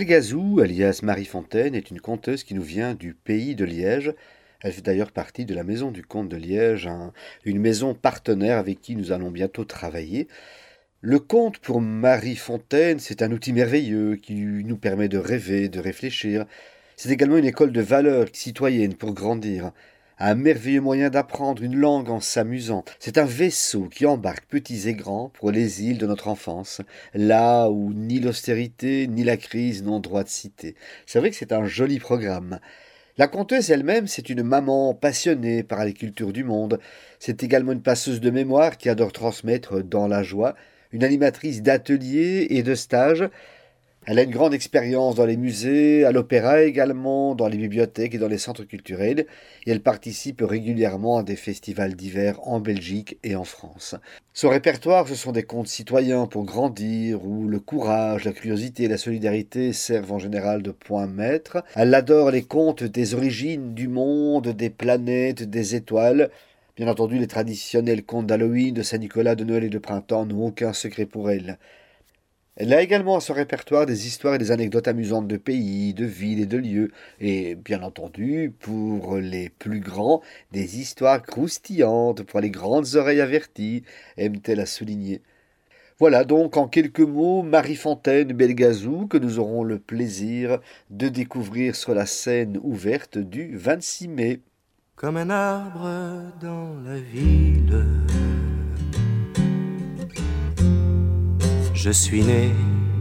Belgazou, 0.06 0.60
alias 0.60 1.00
Marie 1.02 1.26
Fontaine, 1.26 1.74
est 1.74 1.90
une 1.90 2.00
conteuse 2.00 2.44
qui 2.44 2.54
nous 2.54 2.62
vient 2.62 2.94
du 2.94 3.16
pays 3.16 3.56
de 3.56 3.66
Liège. 3.66 4.14
Elle 4.62 4.72
fait 4.72 4.84
d'ailleurs 4.84 5.12
partie 5.12 5.46
de 5.46 5.56
la 5.56 5.64
Maison 5.64 5.90
du 5.90 6.04
Comte 6.04 6.30
de 6.30 6.38
Liège, 6.38 6.88
une 7.44 7.58
maison 7.58 7.96
partenaire 7.96 8.60
avec 8.60 8.82
qui 8.82 8.96
nous 8.96 9.12
allons 9.12 9.32
bientôt 9.32 9.66
travailler. 9.66 10.28
Le 11.02 11.18
conte 11.18 11.58
pour 11.58 11.82
Marie 11.82 12.36
Fontaine, 12.36 13.00
c'est 13.00 13.24
un 13.24 13.32
outil 13.32 13.52
merveilleux 13.52 14.18
qui 14.18 14.36
nous 14.36 14.78
permet 14.78 15.08
de 15.08 15.18
rêver, 15.18 15.70
de 15.70 15.80
réfléchir. 15.80 16.46
C'est 16.98 17.10
également 17.10 17.38
une 17.38 17.46
école 17.46 17.72
de 17.72 17.82
valeurs 17.82 18.28
citoyennes 18.32 18.94
pour 18.94 19.16
grandir 19.16 19.72
un 20.20 20.36
merveilleux 20.36 20.82
moyen 20.82 21.10
d'apprendre 21.10 21.62
une 21.64 21.76
langue 21.76 22.10
en 22.10 22.20
s'amusant. 22.20 22.86
C'est 23.00 23.18
un 23.18 23.26
vaisseau 23.26 23.90
qui 23.90 24.06
embarque 24.06 24.46
petits 24.46 24.88
et 24.88 24.94
grands 24.94 25.30
pour 25.30 25.52
les 25.52 25.84
îles 25.84 25.98
de 25.98 26.08
notre 26.08 26.28
enfance, 26.28 26.82
là 27.14 27.70
où 27.70 27.94
ni 27.94 28.20
l'austérité 28.20 29.08
ni 29.08 29.24
la 29.24 29.38
crise 29.38 29.84
n'ont 29.84 30.00
droit 30.00 30.24
de 30.24 30.30
citer. 30.30 30.76
C'est 31.06 31.20
vrai 31.20 31.30
que 31.30 31.36
c'est 31.36 31.52
un 31.54 31.66
joli 31.66 32.00
programme. 32.00 32.60
La 33.18 33.28
conteuse 33.28 33.72
elle-même, 33.72 34.08
c'est 34.08 34.30
une 34.30 34.44
maman 34.44 34.94
passionnée 34.94 35.64
par 35.64 35.86
les 35.86 35.94
cultures 35.94 36.34
du 36.34 36.44
monde. 36.44 36.80
C'est 37.20 37.44
également 37.44 37.72
une 37.72 37.82
passeuse 37.82 38.20
de 38.20 38.30
mémoire 38.30 38.78
qui 38.78 38.90
adore 38.90 39.14
transmettre 39.14 39.82
dans 39.82 40.08
la 40.08 40.22
joie, 40.22 40.56
une 40.92 41.04
animatrice 41.04 41.62
d'ateliers 41.62 42.48
et 42.50 42.62
de 42.62 42.76
stages, 42.76 43.24
elle 44.08 44.20
a 44.20 44.24
une 44.24 44.32
grande 44.32 44.54
expérience 44.54 45.16
dans 45.16 45.26
les 45.26 45.38
musées, 45.38 46.06
à 46.06 46.12
l'opéra 46.12 46.62
également, 46.62 47.34
dans 47.34 47.48
les 47.48 47.58
bibliothèques 47.58 48.14
et 48.14 48.20
dans 48.20 48.28
les 48.28 48.38
centres 48.38 48.64
culturels, 48.64 49.26
et 49.66 49.72
elle 49.72 49.82
participe 49.82 50.42
régulièrement 50.42 51.18
à 51.18 51.24
des 51.24 51.36
festivals 51.36 51.96
divers 51.96 52.40
en 52.48 52.60
Belgique 52.60 53.18
et 53.24 53.36
en 53.36 53.44
France. 53.44 53.96
Son 54.34 54.50
répertoire, 54.50 55.08
ce 55.08 55.16
sont 55.16 55.32
des 55.32 55.44
contes 55.44 55.68
citoyens 55.68 56.28
pour 56.28 56.46
grandir, 56.46 57.26
où 57.26 57.48
le 57.48 57.60
courage, 57.60 58.26
la 58.26 58.32
curiosité 58.32 58.84
et 58.84 58.88
la 58.88 58.98
solidarité 58.98 59.74
servent 59.74 60.12
en 60.12 60.20
général 60.20 60.62
de 60.62 60.72
point 60.72 61.08
maître. 61.08 61.64
Elle 61.76 61.94
adore 61.96 62.30
les 62.30 62.44
contes 62.44 62.84
des 62.84 63.16
origines 63.16 63.74
du 63.74 63.88
monde, 63.88 64.50
des 64.50 64.70
planètes, 64.70 65.50
des 65.50 65.74
étoiles. 65.74 66.30
Bien 66.76 66.90
entendu, 66.90 67.18
les 67.18 67.28
traditionnels 67.28 68.04
contes 68.04 68.28
d'Halloween, 68.28 68.74
de 68.74 68.84
Saint-Nicolas, 68.84 69.36
de 69.36 69.46
Noël 69.46 69.64
et 69.64 69.70
de 69.70 69.78
printemps 69.80 70.26
n'ont 70.26 70.48
aucun 70.48 70.74
secret 70.74 71.06
pour 71.06 71.32
elle. 71.32 71.58
Elle 72.58 72.74
a 72.74 72.82
également 72.82 73.18
à 73.18 73.20
son 73.20 73.34
répertoire 73.34 73.86
des 73.86 74.08
histoires 74.08 74.36
et 74.36 74.38
des 74.38 74.52
anecdotes 74.52 74.88
amusantes 74.88 75.28
de 75.28 75.36
pays, 75.36 75.94
de 75.94 76.06
villes 76.06 76.40
et 76.40 76.46
de 76.46 76.58
lieux, 76.58 76.92
et 77.20 77.56
bien 77.56 77.84
entendu, 77.84 78.54
pour 78.60 79.18
les 79.18 79.50
plus 79.50 79.82
grands, 79.82 80.22
des 80.54 80.80
histoires 80.80 81.22
croustillantes 81.22 82.24
pour 82.24 82.40
les 82.40 82.50
grandes 82.50 82.96
oreilles 82.96 83.20
averties, 83.20 83.84
aime-t-elle 84.16 84.62
à 84.62 84.66
souligner. 84.66 85.22
Voilà 86.00 86.24
donc 86.24 86.56
en 86.56 86.70
quelques 86.70 87.02
mots 87.02 87.42
Marie 87.42 87.76
Fontaine 87.76 88.32
Belgazou 88.32 89.08
que 89.08 89.18
nous 89.18 89.40
aurons 89.40 89.64
le 89.64 89.80
plaisir 89.80 90.60
de 90.90 91.10
découvrir 91.10 91.76
sur 91.76 91.94
la 91.94 92.06
scène 92.06 92.58
ouverte 92.64 93.18
du 93.18 93.58
26 93.58 94.08
mai. 94.08 94.40
Comme 94.96 95.18
un 95.18 95.30
arbre 95.30 96.32
dans 96.42 96.80
la 96.86 97.00
ville 97.00 97.86
Je 101.86 101.92
suis 101.92 102.24
né 102.24 102.50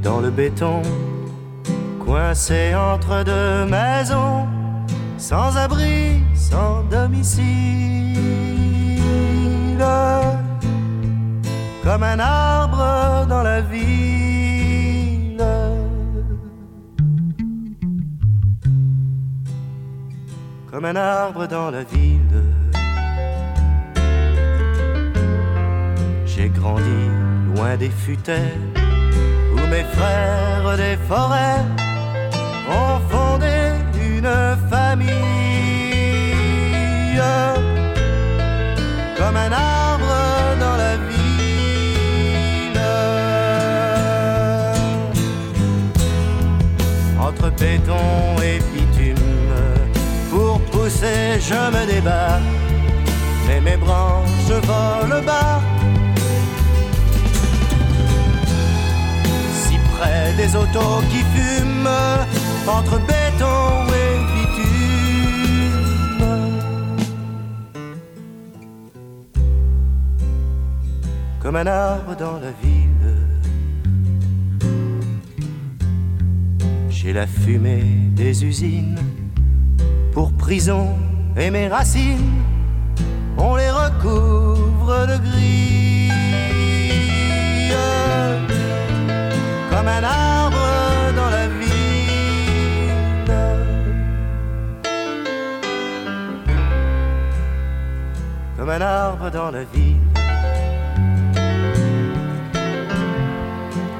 dans 0.02 0.20
le 0.20 0.30
béton, 0.30 0.82
coincé 2.04 2.74
entre 2.74 3.24
deux 3.24 3.64
maisons, 3.64 4.46
sans 5.16 5.56
abri, 5.56 6.22
sans 6.34 6.82
domicile. 6.90 8.18
Comme 11.82 12.02
un 12.02 12.18
arbre 12.18 13.26
dans 13.26 13.42
la 13.42 13.62
ville. 13.62 15.42
Comme 20.70 20.84
un 20.84 20.96
arbre 20.96 21.46
dans 21.46 21.70
la 21.70 21.84
ville. 21.84 22.42
J'ai 26.26 26.50
grandi 26.50 26.82
loin 27.54 27.76
des 27.76 27.90
futaies, 27.90 28.52
mes 29.68 29.84
frères 29.84 30.76
des 30.76 30.96
forêts 31.08 31.64
ont 32.68 32.98
fondé 33.10 33.72
une 33.94 34.32
famille. 34.70 35.12
Comme 39.16 39.36
un 39.36 39.52
arbre 39.52 40.14
dans 40.60 40.76
la 40.76 40.96
ville. 41.08 42.80
Entre 47.20 47.50
béton 47.58 48.36
et 48.42 48.58
bitume, 48.72 49.16
pour 50.30 50.60
pousser, 50.70 51.40
je 51.40 51.54
me 51.74 51.86
débat. 51.86 52.40
Mais 53.46 53.60
mes 53.60 53.76
branches 53.76 54.50
volent 54.66 55.22
bas 55.24 55.60
des 60.36 60.56
autos 60.56 61.02
qui 61.10 61.22
fument 61.34 61.88
entre 62.66 62.98
béton 62.98 63.86
et 64.02 64.18
bitume. 64.34 65.78
Comme 71.40 71.56
un 71.56 71.66
arbre 71.66 72.16
dans 72.16 72.38
la 72.40 72.52
ville, 72.62 73.14
j'ai 76.88 77.12
la 77.12 77.26
fumée 77.26 77.84
des 78.16 78.44
usines 78.44 78.98
pour 80.12 80.32
prison 80.32 80.88
et 81.36 81.50
mes 81.50 81.68
racines, 81.68 82.42
on 83.36 83.56
les 83.56 83.70
recouvre 83.70 85.06
de 85.06 85.16
gris. 85.18 85.64
comme 89.84 89.88
un 89.88 90.04
arbre 90.04 90.23
Comme 98.64 98.72
un 98.72 98.80
arbre 98.80 99.30
dans 99.30 99.50
la 99.50 99.62
ville. 99.64 99.98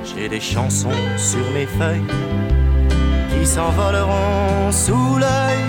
J'ai 0.03 0.27
des 0.27 0.41
chansons 0.41 0.89
sur 1.19 1.45
mes 1.51 1.67
feuilles 1.67 2.07
qui 3.29 3.45
s'envoleront 3.45 4.73
sous 4.73 5.19
l'œil 5.19 5.67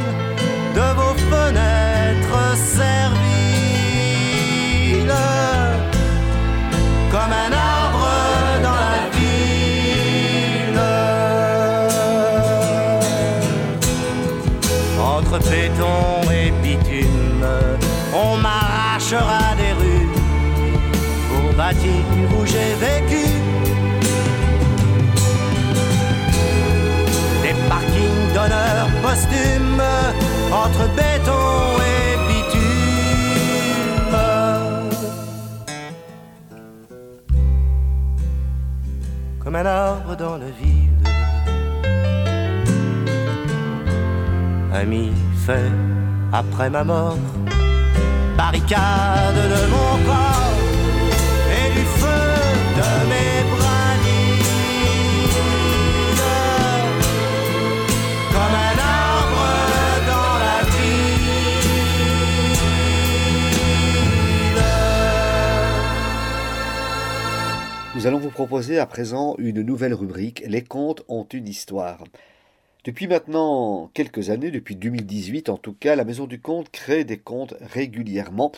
de 0.76 0.94
vos 0.96 1.14
fenêtres 1.30 2.56
serviles. 2.56 2.86
Comme 7.12 7.34
un 7.34 7.52
arbre 7.52 8.08
dans 8.64 8.76
la 8.76 9.06
béton 15.50 15.76
et 15.76 15.76
bitume, 15.76 15.84
on 16.22 16.25
m'arrachera 19.12 19.56
des 19.56 19.74
rues 19.74 20.08
pour 21.30 21.54
bâtir 21.54 21.92
où 22.38 22.46
j'ai 22.46 22.74
vécu. 22.76 23.26
Des 27.44 27.56
parkings 27.70 28.34
d'honneur 28.34 28.88
posthume 29.02 29.84
entre 30.52 30.88
béton 30.96 31.46
et 31.94 32.18
bitume. 32.28 32.64
Comme 39.44 39.56
un 39.56 39.66
arbre 39.66 40.16
dans 40.18 40.38
la 40.38 40.50
ville. 40.60 40.92
Ami 44.74 45.12
fait 45.46 45.72
après 46.34 46.70
ma 46.70 46.84
mort. 46.84 47.45
Barricade 48.56 49.36
de 49.36 49.68
mon 49.70 49.98
corps 50.06 50.56
et 51.52 51.68
du 51.74 51.84
feu 51.84 52.26
de 52.78 52.92
mes 53.10 53.44
brindilles. 53.52 54.48
Comme 58.32 58.56
un 58.56 58.78
arbre 58.80 59.48
dans 60.08 60.38
la 60.40 60.60
ville. 60.72 61.36
Nous 67.96 68.08
allons 68.08 68.20
vous 68.20 68.30
proposer 68.30 68.80
à 68.80 68.86
présent 68.86 69.36
une 69.38 69.64
nouvelle 69.64 69.94
rubrique 69.94 70.44
Les 70.48 70.64
contes 70.64 71.04
ont 71.10 71.28
une 71.34 71.50
histoire. 71.50 72.06
Depuis 72.86 73.08
maintenant 73.08 73.90
quelques 73.96 74.30
années, 74.30 74.52
depuis 74.52 74.76
2018 74.76 75.50
en 75.50 75.58
tout 75.58 75.74
cas, 75.74 75.96
la 75.96 76.04
Maison 76.04 76.28
du 76.28 76.40
Conte 76.40 76.70
crée 76.70 77.04
des 77.04 77.18
contes 77.18 77.56
régulièrement 77.60 78.52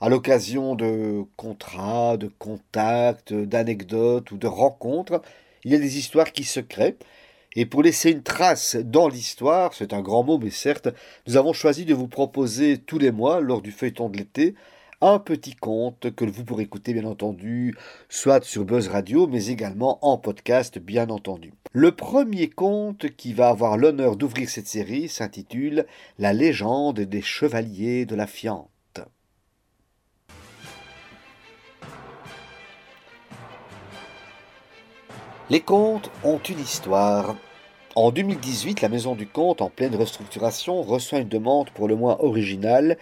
à 0.00 0.08
l'occasion 0.08 0.74
de 0.74 1.22
contrats, 1.36 2.16
de 2.16 2.26
contacts, 2.26 3.32
d'anecdotes 3.32 4.32
ou 4.32 4.36
de 4.36 4.48
rencontres. 4.48 5.22
Il 5.62 5.70
y 5.70 5.76
a 5.76 5.78
des 5.78 5.96
histoires 5.96 6.32
qui 6.32 6.42
se 6.42 6.58
créent. 6.58 6.96
Et 7.54 7.66
pour 7.66 7.84
laisser 7.84 8.10
une 8.10 8.24
trace 8.24 8.74
dans 8.74 9.06
l'histoire, 9.08 9.72
c'est 9.74 9.92
un 9.92 10.00
grand 10.00 10.24
mot 10.24 10.38
mais 10.38 10.50
certes, 10.50 10.88
nous 11.28 11.36
avons 11.36 11.52
choisi 11.52 11.84
de 11.84 11.94
vous 11.94 12.08
proposer 12.08 12.78
tous 12.78 12.98
les 12.98 13.12
mois, 13.12 13.40
lors 13.40 13.62
du 13.62 13.70
feuilleton 13.70 14.08
de 14.08 14.18
l'été, 14.18 14.56
un 15.00 15.18
petit 15.18 15.54
conte 15.54 16.14
que 16.14 16.24
vous 16.24 16.44
pourrez 16.44 16.64
écouter 16.64 16.92
bien 16.92 17.04
entendu, 17.04 17.76
soit 18.08 18.44
sur 18.44 18.64
Buzz 18.64 18.88
Radio, 18.88 19.26
mais 19.26 19.46
également 19.46 19.98
en 20.02 20.18
podcast 20.18 20.78
bien 20.78 21.08
entendu. 21.10 21.52
Le 21.72 21.92
premier 21.92 22.48
conte 22.48 23.10
qui 23.16 23.32
va 23.32 23.48
avoir 23.48 23.76
l'honneur 23.76 24.16
d'ouvrir 24.16 24.48
cette 24.48 24.66
série 24.66 25.08
s'intitule 25.08 25.86
La 26.18 26.32
légende 26.32 27.00
des 27.00 27.22
chevaliers 27.22 28.06
de 28.06 28.16
la 28.16 28.26
fiente. 28.26 28.68
Les 35.50 35.60
contes 35.60 36.10
ont 36.24 36.38
une 36.38 36.60
histoire. 36.60 37.36
En 37.94 38.10
2018, 38.10 38.82
la 38.82 38.88
Maison 38.90 39.14
du 39.14 39.26
Conte, 39.26 39.62
en 39.62 39.70
pleine 39.70 39.96
restructuration, 39.96 40.82
reçoit 40.82 41.20
une 41.20 41.28
demande 41.28 41.70
pour 41.70 41.88
le 41.88 41.96
moins 41.96 42.18
originale, 42.20 42.98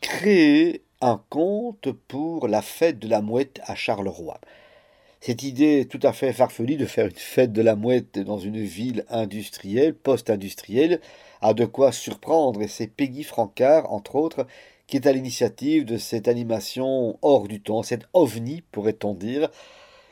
créer 0.00 0.82
un 1.00 1.22
conte 1.28 1.92
pour 1.92 2.48
la 2.48 2.62
fête 2.62 2.98
de 2.98 3.08
la 3.08 3.22
mouette 3.22 3.60
à 3.64 3.74
Charleroi. 3.74 4.40
Cette 5.20 5.42
idée 5.42 5.86
tout 5.88 6.00
à 6.02 6.12
fait 6.12 6.32
farfelue 6.32 6.76
de 6.76 6.86
faire 6.86 7.06
une 7.06 7.12
fête 7.12 7.52
de 7.52 7.62
la 7.62 7.76
mouette 7.76 8.18
dans 8.18 8.38
une 8.38 8.62
ville 8.62 9.04
industrielle, 9.08 9.94
post-industrielle, 9.94 11.00
a 11.40 11.54
de 11.54 11.66
quoi 11.66 11.92
surprendre 11.92 12.62
et 12.62 12.68
c'est 12.68 12.88
Peggy 12.88 13.22
Francard, 13.22 13.92
entre 13.92 14.16
autres, 14.16 14.46
qui 14.86 14.96
est 14.96 15.06
à 15.06 15.12
l'initiative 15.12 15.84
de 15.84 15.98
cette 15.98 16.28
animation 16.28 17.18
hors 17.22 17.46
du 17.46 17.60
temps, 17.60 17.82
cette 17.82 18.08
ovni, 18.12 18.62
pourrait-on 18.72 19.14
dire, 19.14 19.50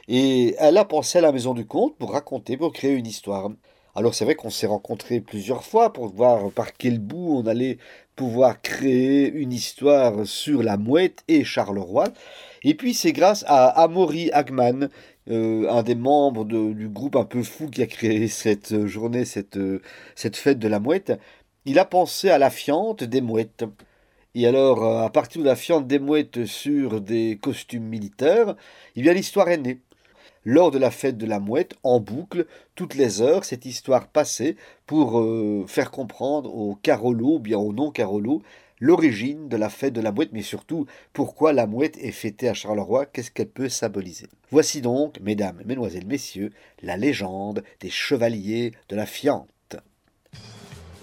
et 0.09 0.55
elle 0.59 0.76
a 0.76 0.84
pensé 0.84 1.18
à 1.18 1.22
la 1.22 1.32
maison 1.32 1.55
du 1.55 1.66
conte 1.66 1.97
pour 1.97 2.12
raconter, 2.12 2.57
pour 2.57 2.72
créer 2.72 2.93
une 2.95 3.07
histoire. 3.07 3.51
Alors 3.97 4.15
c'est 4.15 4.27
vrai 4.27 4.35
qu'on 4.35 4.51
s'est 4.51 4.67
rencontrés 4.67 5.21
plusieurs 5.21 5.65
fois 5.65 5.91
pour 5.91 6.09
voir 6.09 6.51
par 6.53 6.75
quel 6.77 6.99
bout 6.99 7.39
on 7.39 7.47
allait 7.47 7.79
pouvoir 8.15 8.61
créer 8.61 9.33
une 9.33 9.55
histoire 9.55 10.27
sur 10.27 10.63
la 10.63 10.77
mouette 10.77 11.25
et 11.29 11.45
Charleroi. 11.45 12.05
Et 12.63 12.75
puis 12.75 12.93
c'est 12.93 13.13
grâce 13.13 13.43
à 13.49 13.69
Amaury 13.69 14.31
Hagman, 14.33 14.91
euh, 15.31 15.71
un 15.71 15.83
des 15.83 15.95
membres 15.95 16.45
du 16.45 16.89
groupe 16.91 17.17
un 17.17 17.25
peu 17.25 17.43
fou 17.43 17.69
qui 17.71 17.83
a 17.83 17.87
créé 17.87 18.29
cette 18.29 18.87
journée, 18.87 19.25
cette, 19.25 19.59
cette 20.15 20.37
fête 20.37 20.59
de 20.59 20.69
la 20.69 20.79
mouette. 20.79 21.19
Il 21.65 21.79
a 21.79 21.87
pensé 21.87 22.29
à 22.29 22.37
la 22.37 22.51
fiente 22.51 23.03
des 23.03 23.23
mouettes. 23.23 23.65
Et 24.35 24.47
alors, 24.47 24.85
euh, 24.85 25.07
à 25.07 25.11
partir 25.11 25.41
de 25.41 25.47
la 25.47 25.57
fiente 25.57 25.87
des 25.87 25.99
mouettes 25.99 26.45
sur 26.45 27.01
des 27.01 27.39
costumes 27.41 27.85
militaires, 27.85 28.57
eh 28.95 29.15
l'histoire 29.15 29.49
est 29.49 29.57
née 29.57 29.81
lors 30.47 30.71
de 30.71 30.79
la 30.79 30.93
fête 30.93 31.19
de 31.19 31.27
la 31.27 31.41
mouette, 31.41 31.75
en 31.83 32.01
boucle, 32.01 32.47
toutes 32.77 32.95
les 32.95 33.21
heures, 33.21 33.45
cette 33.45 33.67
histoire 33.67 34.07
passée 34.07 34.57
pour 34.87 35.19
euh, 35.19 35.65
faire 35.67 35.91
comprendre 35.91 36.55
aux 36.55 36.77
Carolo, 36.77 37.41
bien 37.41 37.59
aux 37.59 37.73
non-Carolo, 37.73 38.43
l'origine 38.81 39.49
de 39.49 39.57
la 39.57 39.69
fête 39.69 39.93
de 39.93 40.01
la 40.01 40.13
mouette, 40.13 40.33
mais 40.33 40.43
surtout 40.43 40.87
pourquoi 41.13 41.53
la 41.53 41.67
mouette 41.67 41.99
est 41.99 42.13
fêtée 42.13 42.49
à 42.49 42.55
Charleroi, 42.55 43.07
qu'est-ce 43.07 43.33
qu'elle 43.33 43.49
peut 43.49 43.69
symboliser. 43.69 44.29
Voici 44.53 44.81
donc, 44.81 45.19
mesdames, 45.21 45.61
mesdemoiselles, 45.65 46.07
messieurs, 46.07 46.53
la 46.81 46.97
légende 46.97 47.65
des 47.81 47.91
chevaliers 47.91 48.73
de 48.89 48.95
la 48.95 49.07
fiente. 49.07 49.49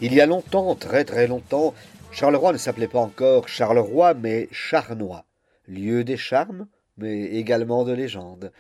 Il 0.02 0.14
y 0.14 0.22
a 0.22 0.26
longtemps, 0.26 0.74
très 0.76 1.04
très 1.04 1.28
longtemps, 1.28 1.74
Charleroi 2.12 2.54
ne 2.54 2.58
s'appelait 2.58 2.88
pas 2.88 3.00
encore 3.00 3.50
Charleroi, 3.50 4.14
mais 4.14 4.48
Charnois, 4.52 5.26
lieu 5.68 6.06
des 6.06 6.18
charmes, 6.18 6.68
mais 6.98 7.24
également 7.24 7.84
de 7.84 7.92
légende. 7.92 8.54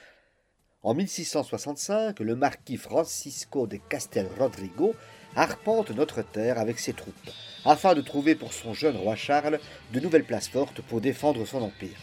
En 0.86 0.94
1665, 0.94 2.20
le 2.20 2.36
marquis 2.36 2.76
Francisco 2.76 3.68
de 3.68 3.78
Castel 3.78 4.28
Rodrigo 4.38 4.94
arpente 5.34 5.92
notre 5.92 6.24
terre 6.24 6.60
avec 6.60 6.78
ses 6.78 6.92
troupes, 6.92 7.16
afin 7.64 7.96
de 7.96 8.02
trouver 8.02 8.36
pour 8.36 8.52
son 8.52 8.74
jeune 8.74 8.98
roi 8.98 9.16
Charles 9.16 9.62
de 9.94 10.00
nouvelles 10.02 10.26
places 10.26 10.50
fortes 10.50 10.82
pour 10.82 11.00
défendre 11.00 11.46
son 11.46 11.62
empire. 11.62 11.98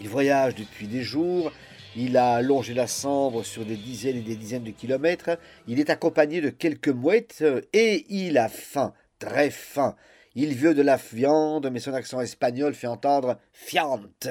Il 0.00 0.08
voyage 0.08 0.54
depuis 0.54 0.86
des 0.86 1.02
jours, 1.02 1.50
il 1.96 2.16
a 2.16 2.40
longé 2.42 2.74
la 2.74 2.86
Sambre 2.86 3.42
sur 3.42 3.64
des 3.64 3.76
dizaines 3.76 4.18
et 4.18 4.22
des 4.22 4.36
dizaines 4.36 4.62
de 4.62 4.70
kilomètres, 4.70 5.36
il 5.66 5.80
est 5.80 5.90
accompagné 5.90 6.40
de 6.40 6.50
quelques 6.50 6.90
mouettes 6.90 7.44
et 7.72 8.06
il 8.08 8.38
a 8.38 8.48
faim, 8.48 8.94
très 9.18 9.50
faim. 9.50 9.96
Il 10.36 10.54
veut 10.54 10.74
de 10.74 10.82
la 10.82 10.96
viande, 10.96 11.68
mais 11.72 11.80
son 11.80 11.92
accent 11.92 12.20
espagnol 12.20 12.72
fait 12.72 12.86
entendre 12.86 13.36
fiante. 13.52 14.28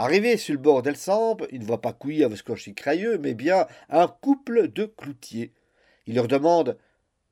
Arrivé 0.00 0.36
sur 0.36 0.54
le 0.54 0.60
bord 0.60 0.82
d'Elsambre, 0.82 1.48
il 1.50 1.58
ne 1.58 1.64
voit 1.64 1.80
pas 1.80 1.92
couiller 1.92 2.22
avec 2.22 2.38
ce 2.38 2.70
crayeux, 2.70 3.18
mais 3.18 3.34
bien 3.34 3.66
un 3.90 4.06
couple 4.06 4.68
de 4.68 4.84
cloutiers. 4.84 5.52
Il 6.06 6.14
leur 6.14 6.28
demande 6.28 6.78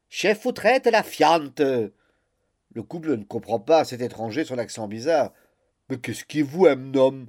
Chef 0.09 0.45
ou 0.45 0.51
traite 0.51 0.87
la 0.87 1.05
fiante 1.05 1.61
Le 1.61 2.83
couple 2.83 3.17
ne 3.17 3.23
comprend 3.23 3.61
pas 3.61 3.85
cet 3.85 4.01
étranger, 4.01 4.45
son 4.45 4.59
accent 4.59 4.89
bizarre. 4.89 5.33
Mais 5.89 5.99
qu'est-ce 5.99 6.25
qui 6.25 6.43
vous, 6.43 6.67
un 6.67 6.95
homme? 6.95 7.29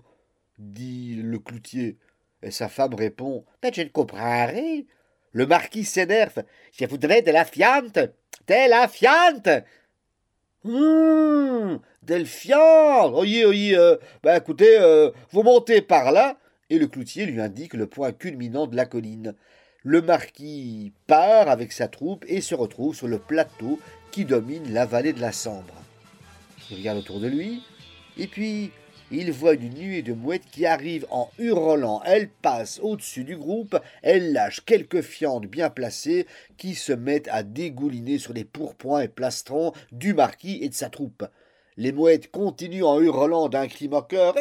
dit 0.57 1.21
le 1.21 1.37
cloutier. 1.37 1.99
Et 2.41 2.49
sa 2.49 2.67
femme 2.67 2.95
répond 2.95 3.45
Mais 3.61 3.71
je 3.71 3.83
ne 3.83 3.89
comprends 3.89 4.47
rien. 4.47 4.81
Le 5.33 5.45
marquis 5.45 5.85
s'énerve 5.85 6.43
Chef 6.71 6.91
ou 6.91 6.97
traite 6.97 7.27
la 7.27 7.45
fiante 7.45 7.99
T'es 8.47 8.67
la 8.67 8.87
fiante 8.87 9.49
Delphian 12.07 13.11
Oui, 13.19 13.43
oui, 13.45 13.75
euh, 13.75 13.97
bah 14.23 14.37
écoutez, 14.37 14.77
euh, 14.79 15.11
vous 15.31 15.43
montez 15.43 15.81
par 15.81 16.13
là, 16.13 16.37
et 16.69 16.79
le 16.79 16.87
cloutier 16.87 17.25
lui 17.25 17.41
indique 17.41 17.73
le 17.73 17.85
point 17.85 18.13
culminant 18.13 18.65
de 18.65 18.77
la 18.77 18.85
colline. 18.85 19.35
Le 19.83 20.01
marquis 20.01 20.93
part 21.05 21.49
avec 21.49 21.73
sa 21.73 21.89
troupe 21.89 22.23
et 22.29 22.39
se 22.39 22.55
retrouve 22.55 22.95
sur 22.95 23.09
le 23.09 23.19
plateau 23.19 23.77
qui 24.11 24.23
domine 24.23 24.71
la 24.71 24.85
vallée 24.85 25.11
de 25.11 25.19
la 25.19 25.33
Sambre. 25.33 25.73
Il 26.71 26.77
regarde 26.77 26.99
autour 26.99 27.19
de 27.19 27.27
lui, 27.27 27.61
et 28.17 28.27
puis 28.27 28.71
il 29.11 29.33
voit 29.33 29.55
une 29.55 29.73
nuée 29.73 30.01
de 30.01 30.13
mouettes 30.13 30.49
qui 30.49 30.65
arrive 30.65 31.05
en 31.11 31.29
hurlant. 31.39 32.01
Elle 32.05 32.29
passe 32.29 32.79
au-dessus 32.81 33.25
du 33.25 33.35
groupe, 33.35 33.77
elle 34.01 34.31
lâche 34.31 34.61
quelques 34.65 35.01
fientes 35.01 35.47
bien 35.47 35.69
placées 35.69 36.25
qui 36.55 36.73
se 36.73 36.93
mettent 36.93 37.29
à 37.33 37.43
dégouliner 37.43 38.17
sur 38.17 38.31
les 38.31 38.45
pourpoints 38.45 39.01
et 39.01 39.09
plastrons 39.09 39.73
du 39.91 40.13
marquis 40.13 40.59
et 40.61 40.69
de 40.69 40.73
sa 40.73 40.89
troupe. 40.89 41.25
Les 41.77 41.91
mouettes 41.91 42.31
continuent 42.31 42.83
en 42.83 42.99
hurlant 42.99 43.49
d'un 43.49 43.67
cri 43.67 43.87
moqueur. 43.87 44.35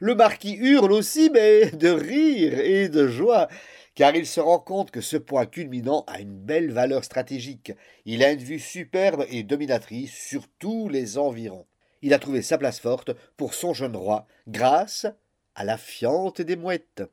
Le 0.00 0.14
marquis 0.14 0.54
hurle 0.54 0.92
aussi, 0.92 1.30
mais 1.30 1.66
de 1.72 1.90
rire 1.90 2.58
et 2.58 2.88
de 2.88 3.06
joie, 3.08 3.48
car 3.94 4.16
il 4.16 4.26
se 4.26 4.40
rend 4.40 4.58
compte 4.58 4.90
que 4.90 5.00
ce 5.00 5.16
point 5.16 5.46
culminant 5.46 6.04
a 6.06 6.20
une 6.20 6.38
belle 6.38 6.72
valeur 6.72 7.04
stratégique. 7.04 7.72
Il 8.04 8.24
a 8.24 8.30
une 8.30 8.38
vue 8.38 8.60
superbe 8.60 9.26
et 9.28 9.42
dominatrice 9.42 10.14
sur 10.14 10.44
tous 10.58 10.88
les 10.88 11.18
environs 11.18 11.66
il 12.02 12.12
a 12.12 12.18
trouvé 12.18 12.42
sa 12.42 12.58
place 12.58 12.80
forte 12.80 13.12
pour 13.36 13.54
son 13.54 13.72
jeune 13.72 13.96
roi 13.96 14.26
grâce 14.48 15.06
à 15.54 15.64
la 15.64 15.78
fiente 15.78 16.40
des 16.42 16.56
mouettes. 16.56 17.04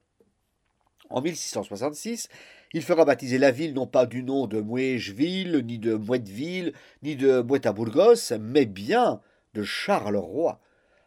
En 1.10 1.22
1666, 1.22 2.28
il 2.74 2.84
fera 2.84 3.06
baptiser 3.06 3.38
la 3.38 3.52
ville 3.52 3.74
non 3.74 3.88
pas 3.88 4.06
du 4.06 4.24
nom 4.24 4.46
de 4.46 4.62
Mouègeville, 4.62 5.64
ni 5.66 5.80
de 5.80 5.96
Mouetteville, 5.96 6.74
ni 7.02 7.16
de 7.16 7.42
Mouettabourgos, 7.42 8.38
mais 8.40 8.66
bien 8.66 9.22
de 9.56 9.64
Charleroi, 9.64 10.60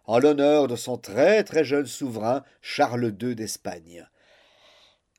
en 0.07 0.19
l'honneur 0.19 0.67
de 0.67 0.75
son 0.75 0.99
très 0.99 1.45
très 1.45 1.65
jeune 1.65 1.87
souverain 1.87 2.43
Charles 2.61 3.15
II 3.21 3.37
d'Espagne. 3.37 4.07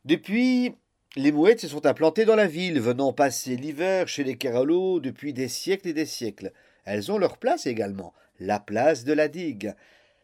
Depuis, 0.03 0.75
les 1.15 1.31
mouettes 1.31 1.61
se 1.61 1.69
sont 1.69 1.85
implantées 1.85 2.25
dans 2.25 2.35
la 2.35 2.47
ville, 2.47 2.81
venant 2.81 3.13
passer 3.13 3.55
l'hiver 3.55 4.09
chez 4.09 4.25
les 4.25 4.35
Carolos 4.35 4.99
depuis 4.99 5.31
des 5.31 5.47
siècles 5.47 5.87
et 5.87 5.93
des 5.93 6.05
siècles. 6.05 6.51
Elles 6.83 7.09
ont 7.11 7.17
leur 7.17 7.37
place 7.37 7.67
également, 7.67 8.13
la 8.39 8.59
place 8.59 9.05
de 9.05 9.13
la 9.13 9.29
digue. 9.29 9.73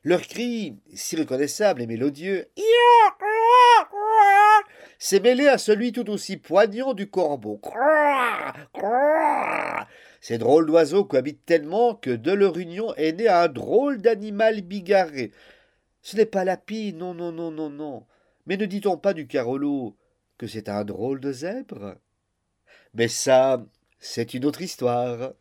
Leur 0.04 0.22
cri, 0.22 0.76
si 0.94 1.16
reconnaissable 1.16 1.82
et 1.82 1.88
mélodieux, 1.88 2.48
s'est 5.00 5.22
mêlé 5.22 5.48
à 5.48 5.58
celui 5.58 5.94
tout 5.94 6.10
aussi 6.10 6.38
poignant 6.38 6.94
du 6.94 7.10
corbeau. 7.10 7.60
Ces 10.22 10.38
drôles 10.38 10.66
d'oiseaux 10.66 11.06
cohabitent 11.06 11.46
tellement 11.46 11.96
que 11.96 12.12
de 12.12 12.32
leur 12.32 12.58
union 12.58 12.94
est 12.96 13.14
né 13.14 13.30
un 13.30 13.48
drôle 13.48 14.02
d'animal 14.02 14.62
bigarré. 14.62 15.32
Ce 16.02 16.18
n'est 16.18 16.26
pas 16.26 16.44
la 16.44 16.58
pie, 16.58 16.94
non, 16.94 17.14
non, 17.14 17.32
non, 17.32 17.50
non, 17.50 17.70
non. 17.70 18.06
Mais 18.46 18.58
ne 18.58 18.66
dit-on 18.66 18.98
pas 18.98 19.14
du 19.14 19.26
carolo 19.26 19.96
que 20.38 20.48
c'est 20.48 20.70
un 20.70 20.84
drôle 20.84 21.22
de 21.22 21.32
zèbre? 21.32 21.96
Mais 22.94 23.08
ça, 23.08 23.66
c'est 24.00 24.34
une 24.34 24.46
autre 24.46 24.62
histoire. 24.62 25.34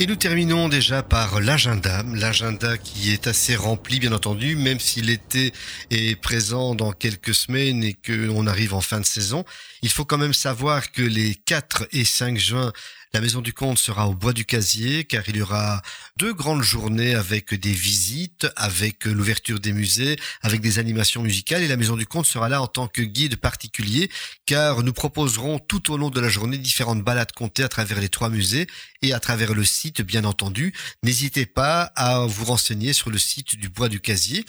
Et 0.00 0.06
nous 0.06 0.14
terminons 0.14 0.68
déjà 0.68 1.02
par 1.02 1.40
l'agenda, 1.40 2.04
l'agenda 2.14 2.78
qui 2.78 3.12
est 3.12 3.26
assez 3.26 3.56
rempli 3.56 3.98
bien 3.98 4.12
entendu, 4.12 4.54
même 4.54 4.78
si 4.78 5.00
l'été 5.00 5.52
est 5.90 6.14
présent 6.14 6.76
dans 6.76 6.92
quelques 6.92 7.34
semaines 7.34 7.82
et 7.82 7.94
qu'on 7.94 8.46
arrive 8.46 8.74
en 8.74 8.80
fin 8.80 9.00
de 9.00 9.04
saison. 9.04 9.44
Il 9.82 9.88
faut 9.88 10.04
quand 10.04 10.16
même 10.16 10.34
savoir 10.34 10.92
que 10.92 11.02
les 11.02 11.34
4 11.34 11.88
et 11.90 12.04
5 12.04 12.38
juin, 12.38 12.72
la 13.14 13.20
Maison 13.20 13.40
du 13.40 13.52
Comte 13.52 13.78
sera 13.78 14.08
au 14.08 14.14
Bois 14.14 14.32
du 14.32 14.44
Casier 14.44 15.04
car 15.04 15.22
il 15.28 15.36
y 15.36 15.42
aura 15.42 15.82
deux 16.16 16.34
grandes 16.34 16.62
journées 16.62 17.14
avec 17.14 17.54
des 17.54 17.72
visites, 17.72 18.46
avec 18.56 19.06
l'ouverture 19.06 19.60
des 19.60 19.72
musées, 19.72 20.16
avec 20.42 20.60
des 20.60 20.78
animations 20.78 21.22
musicales 21.22 21.62
et 21.62 21.68
la 21.68 21.76
Maison 21.76 21.96
du 21.96 22.06
Comte 22.06 22.26
sera 22.26 22.48
là 22.48 22.60
en 22.60 22.66
tant 22.66 22.86
que 22.86 23.02
guide 23.02 23.36
particulier 23.36 24.10
car 24.44 24.82
nous 24.82 24.92
proposerons 24.92 25.58
tout 25.58 25.90
au 25.92 25.96
long 25.96 26.10
de 26.10 26.20
la 26.20 26.28
journée 26.28 26.58
différentes 26.58 27.02
balades 27.02 27.32
comptées 27.32 27.62
à 27.62 27.68
travers 27.68 28.00
les 28.00 28.10
trois 28.10 28.28
musées 28.28 28.66
et 29.00 29.12
à 29.12 29.20
travers 29.20 29.54
le 29.54 29.64
site 29.64 30.02
bien 30.02 30.24
entendu. 30.24 30.74
N'hésitez 31.02 31.46
pas 31.46 31.84
à 31.96 32.26
vous 32.26 32.44
renseigner 32.44 32.92
sur 32.92 33.10
le 33.10 33.18
site 33.18 33.56
du 33.56 33.68
Bois 33.68 33.88
du 33.88 34.00
Casier. 34.00 34.44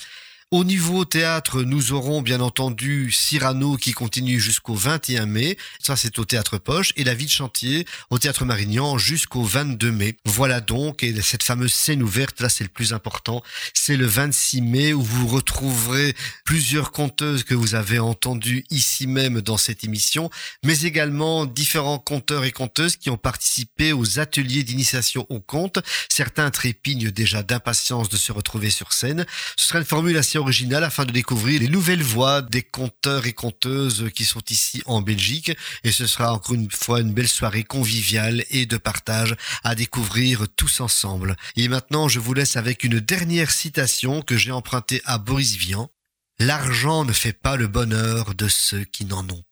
Au 0.52 0.64
niveau 0.64 1.06
théâtre, 1.06 1.62
nous 1.62 1.94
aurons 1.94 2.24
bien 2.24 2.42
entendu 2.42 3.12
Cyrano 3.12 3.78
qui 3.78 3.92
continue 3.92 4.40
jusqu'au 4.40 4.74
21 4.74 5.28
mai. 5.28 5.58
Ça, 5.80 5.96
c'est 5.96 6.18
au 6.18 6.26
théâtre 6.26 6.58
Poche. 6.58 6.92
Et 6.96 7.04
la 7.04 7.14
vie 7.14 7.28
de 7.28 7.30
chantier 7.30 7.86
au 8.10 8.18
théâtre 8.18 8.46
Marignan 8.46 8.98
jusqu'au 8.98 9.44
22 9.44 9.92
mai. 9.92 10.18
Voilà 10.26 10.60
donc. 10.60 11.04
Et 11.04 11.22
cette 11.22 11.44
fameuse 11.44 11.72
scène 11.72 12.02
ouverte, 12.02 12.42
là, 12.42 12.50
c'est 12.50 12.64
le 12.64 12.72
plus 12.72 12.94
important. 12.94 13.44
C'est 13.76 13.96
le 13.96 14.08
26 14.08 14.62
mai 14.64 14.92
où 14.92 15.04
vous 15.04 15.28
retrouverez 15.28 16.16
plusieurs 16.46 16.92
conteuses 16.92 17.44
que 17.44 17.54
vous 17.54 17.76
avez 17.76 18.00
entendues 18.00 18.66
ici 18.72 19.06
même 19.06 19.42
dans 19.42 19.58
cette 19.58 19.84
émission, 19.84 20.32
mais 20.66 20.82
également 20.82 21.46
différents 21.46 22.00
conteurs 22.00 22.44
et 22.44 22.52
conteuses 22.52 22.96
qui 22.96 23.12
ont 23.12 23.18
participé 23.18 23.94
aux 23.94 24.18
ateliers 24.18 24.64
d'initiation 24.64 25.28
au 25.30 25.42
conte. 25.42 25.78
Certains 26.10 26.50
trépignent 26.50 27.12
déjà 27.12 27.44
d'impatience 27.44 28.10
de 28.10 28.18
se 28.18 28.32
retrouver 28.32 28.72
sur 28.72 28.94
scène. 28.94 29.28
Ce 29.56 29.68
sera 29.68 29.78
une 29.78 29.86
formulation 29.86 30.39
original 30.40 30.84
afin 30.84 31.06
de 31.06 31.12
découvrir 31.12 31.60
les 31.60 31.68
nouvelles 31.68 32.04
voix 32.04 32.42
des 32.42 32.64
conteurs 32.64 33.28
et 33.28 33.34
conteuses 33.34 34.10
qui 34.16 34.26
sont 34.26 34.44
ici 34.50 34.82
en 34.86 35.02
Belgique. 35.02 35.52
Et 35.84 35.92
ce 35.92 36.08
sera 36.08 36.34
encore 36.34 36.56
une 36.56 36.72
fois 36.72 37.02
une 37.02 37.14
belle 37.14 37.28
soirée 37.28 37.64
conviviale 37.64 38.44
et 38.50 38.66
de 38.66 38.78
partage 38.78 39.36
à 39.64 39.76
découvrir 39.76 40.46
tous 40.56 40.82
ensemble. 40.82 41.36
Et 41.56 41.68
maintenant, 41.68 42.08
je 42.08 42.20
vous 42.20 42.34
laisse 42.34 42.56
avec 42.56 42.84
une 42.84 43.00
dernière 43.00 43.52
citation 43.52 44.22
que 44.22 44.38
j'ai 44.38 44.52
empruntée 44.52 45.02
à 45.06 45.18
Boris 45.18 45.56
Vian. 45.56 45.90
L'argent 46.40 47.06
ne 47.06 47.14
fait 47.14 47.34
pas 47.34 47.56
le 47.56 47.68
bonheur 47.68 48.34
de 48.34 48.48
ceux 48.48 48.86
qui 48.86 49.06
n'en 49.06 49.28
ont 49.30 49.44